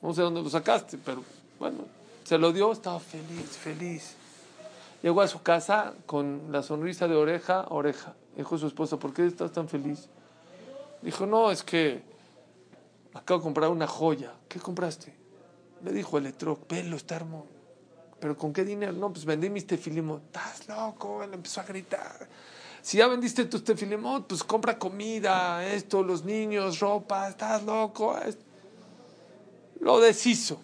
no 0.00 0.14
sé 0.14 0.22
dónde 0.22 0.42
lo 0.42 0.50
sacaste, 0.50 0.98
pero 0.98 1.22
bueno, 1.58 1.78
se 2.24 2.38
lo 2.38 2.52
dio, 2.52 2.72
estaba 2.72 3.00
feliz, 3.00 3.56
feliz. 3.56 4.14
Llegó 5.02 5.20
a 5.20 5.28
su 5.28 5.42
casa 5.42 5.94
con 6.06 6.50
la 6.50 6.62
sonrisa 6.62 7.08
de 7.08 7.16
oreja 7.16 7.60
a 7.60 7.74
oreja. 7.74 8.14
Dijo 8.36 8.56
su 8.56 8.66
esposa, 8.66 8.96
¿por 8.96 9.12
qué 9.12 9.26
estás 9.26 9.52
tan 9.52 9.68
feliz? 9.68 10.08
Dijo, 11.02 11.26
no, 11.26 11.50
es 11.50 11.62
que 11.62 12.02
acabo 13.12 13.40
de 13.40 13.44
comprar 13.44 13.70
una 13.70 13.86
joya. 13.86 14.32
¿Qué 14.48 14.60
compraste? 14.60 15.12
Me 15.82 15.90
dijo 15.90 16.18
Electroc, 16.18 16.68
velo, 16.68 16.96
está 16.96 17.16
hermoso. 17.16 17.48
¿Pero 18.20 18.36
con 18.38 18.52
qué 18.52 18.64
dinero? 18.64 18.92
No, 18.92 19.12
pues 19.12 19.24
vendí 19.24 19.50
mis 19.50 19.66
tefilimot. 19.66 20.22
¿Estás 20.26 20.68
loco? 20.68 21.24
Él 21.24 21.34
empezó 21.34 21.60
a 21.60 21.64
gritar. 21.64 22.28
Si 22.82 22.98
ya 22.98 23.06
vendiste 23.06 23.44
tus 23.44 23.62
tefilimot, 23.62 24.26
pues 24.26 24.42
compra 24.42 24.76
comida, 24.76 25.64
esto, 25.64 26.02
los 26.02 26.24
niños, 26.24 26.80
ropa. 26.80 27.28
¿Estás 27.28 27.62
loco? 27.62 28.16
Lo 29.80 30.00
deshizo. 30.00 30.58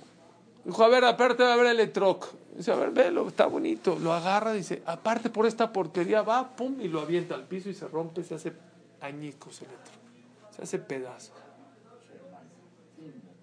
Dijo, 0.65 0.83
a 0.83 0.89
ver, 0.89 1.05
aparte 1.05 1.45
a 1.45 1.55
ver 1.55 1.67
el 1.67 1.81
Electroc. 1.81 2.27
Dice, 2.57 2.73
a 2.73 2.75
ver, 2.75 2.91
velo, 2.91 3.29
está 3.29 3.47
bonito. 3.47 3.97
Lo 4.01 4.13
agarra, 4.13 4.53
dice, 4.53 4.83
aparte 4.85 5.31
por 5.31 5.47
esta 5.47 5.73
porquería, 5.73 6.23
va, 6.23 6.57
pum, 6.57 6.81
y 6.81 6.89
lo 6.89 7.01
avienta 7.01 7.37
al 7.37 7.45
piso 7.45 7.71
y 7.71 7.75
se 7.75 7.87
rompe, 7.87 8.25
se 8.25 8.35
hace 8.35 8.53
añicos 9.01 9.63
el 9.63 9.69
Electroc. 9.69 10.57
Se 10.57 10.63
hace 10.63 10.79
pedazo. 10.81 11.33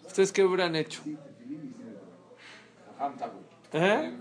¿Ustedes 0.05 0.33
qué 0.33 0.43
hubieran 0.43 0.75
hecho? 0.75 1.01
¿Eh? 3.77 4.13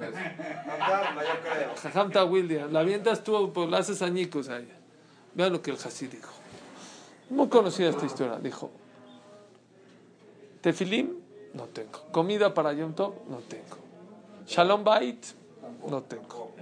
Jajam 1.81 2.11
William, 2.29 2.73
la 2.73 2.81
avientas 2.81 3.23
tú, 3.23 3.53
pues 3.53 3.71
la 3.71 3.79
haces 3.79 4.03
añicos 4.03 4.49
a 4.49 4.59
ella. 4.59 4.75
Vean 5.33 5.53
lo 5.53 5.63
que 5.63 5.71
el 5.71 5.77
Hasid 5.77 6.11
dijo. 6.11 6.33
Muy 7.31 7.49
conocida 7.49 7.91
esta 7.91 8.05
historia. 8.05 8.37
Dijo: 8.39 8.73
Tefilim, 10.61 11.21
no 11.53 11.65
tengo. 11.67 12.01
Comida 12.11 12.53
para 12.53 12.73
Yom 12.73 12.95
Tov, 12.95 13.15
no 13.29 13.39
tengo. 13.39 13.77
Shalom 14.45 14.83
Bait, 14.83 15.25
no 15.89 16.03
tengo. 16.03 16.53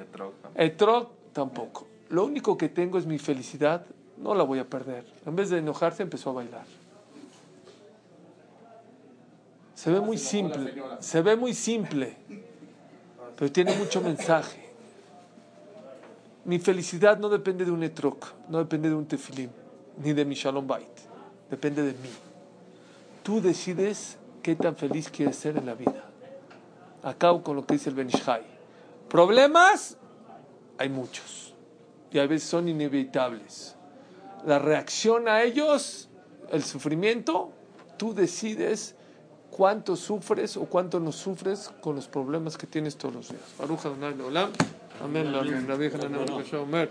Etrog, 0.54 1.08
tampoco. 1.32 1.86
Lo 2.10 2.24
único 2.26 2.58
que 2.58 2.68
tengo 2.68 2.98
es 2.98 3.06
mi 3.06 3.18
felicidad, 3.18 3.86
no 4.18 4.34
la 4.34 4.44
voy 4.44 4.58
a 4.58 4.68
perder. 4.68 5.06
En 5.24 5.34
vez 5.34 5.48
de 5.48 5.58
enojarse, 5.58 6.02
empezó 6.02 6.28
a 6.28 6.32
bailar. 6.34 6.66
Se 9.74 9.90
ve 9.90 10.00
muy 10.00 10.18
simple, 10.18 10.74
se 11.00 11.22
ve 11.22 11.36
muy 11.36 11.54
simple, 11.54 12.16
pero 13.36 13.50
tiene 13.50 13.76
mucho 13.76 14.00
mensaje. 14.00 14.72
Mi 16.44 16.58
felicidad 16.58 17.18
no 17.18 17.28
depende 17.28 17.64
de 17.64 17.70
un 17.70 17.82
etrok, 17.82 18.26
no 18.48 18.58
depende 18.58 18.88
de 18.88 18.94
un 18.94 19.06
tefilim, 19.06 19.50
ni 20.02 20.12
de 20.12 20.24
mi 20.24 20.34
shalom 20.34 20.66
bait, 20.66 20.88
depende 21.50 21.82
de 21.82 21.92
mí. 21.92 22.10
Tú 23.22 23.40
decides 23.40 24.18
qué 24.42 24.56
tan 24.56 24.74
feliz 24.74 25.08
quieres 25.08 25.36
ser 25.36 25.56
en 25.56 25.66
la 25.66 25.74
vida. 25.74 26.04
Acabo 27.02 27.42
con 27.42 27.56
lo 27.56 27.64
que 27.64 27.74
dice 27.74 27.90
el 27.90 27.94
Benishai. 27.94 28.42
Problemas, 29.08 29.96
hay 30.78 30.88
muchos, 30.88 31.54
y 32.10 32.18
a 32.18 32.26
veces 32.26 32.48
son 32.48 32.68
inevitables. 32.68 33.76
La 34.44 34.58
reacción 34.58 35.28
a 35.28 35.42
ellos, 35.42 36.08
el 36.50 36.64
sufrimiento, 36.64 37.52
tú 37.96 38.14
decides 38.14 38.96
cuánto 39.52 39.96
sufres 39.96 40.56
o 40.56 40.64
cuánto 40.64 40.98
no 40.98 41.12
sufres 41.12 41.70
con 41.80 41.94
los 41.94 42.08
problemas 42.08 42.56
que 42.56 42.66
tienes 42.66 42.96
todos 42.96 43.14
los 43.14 43.28
días. 43.28 43.42
Amén. 46.66 46.90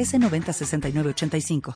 906985. 0.03 1.61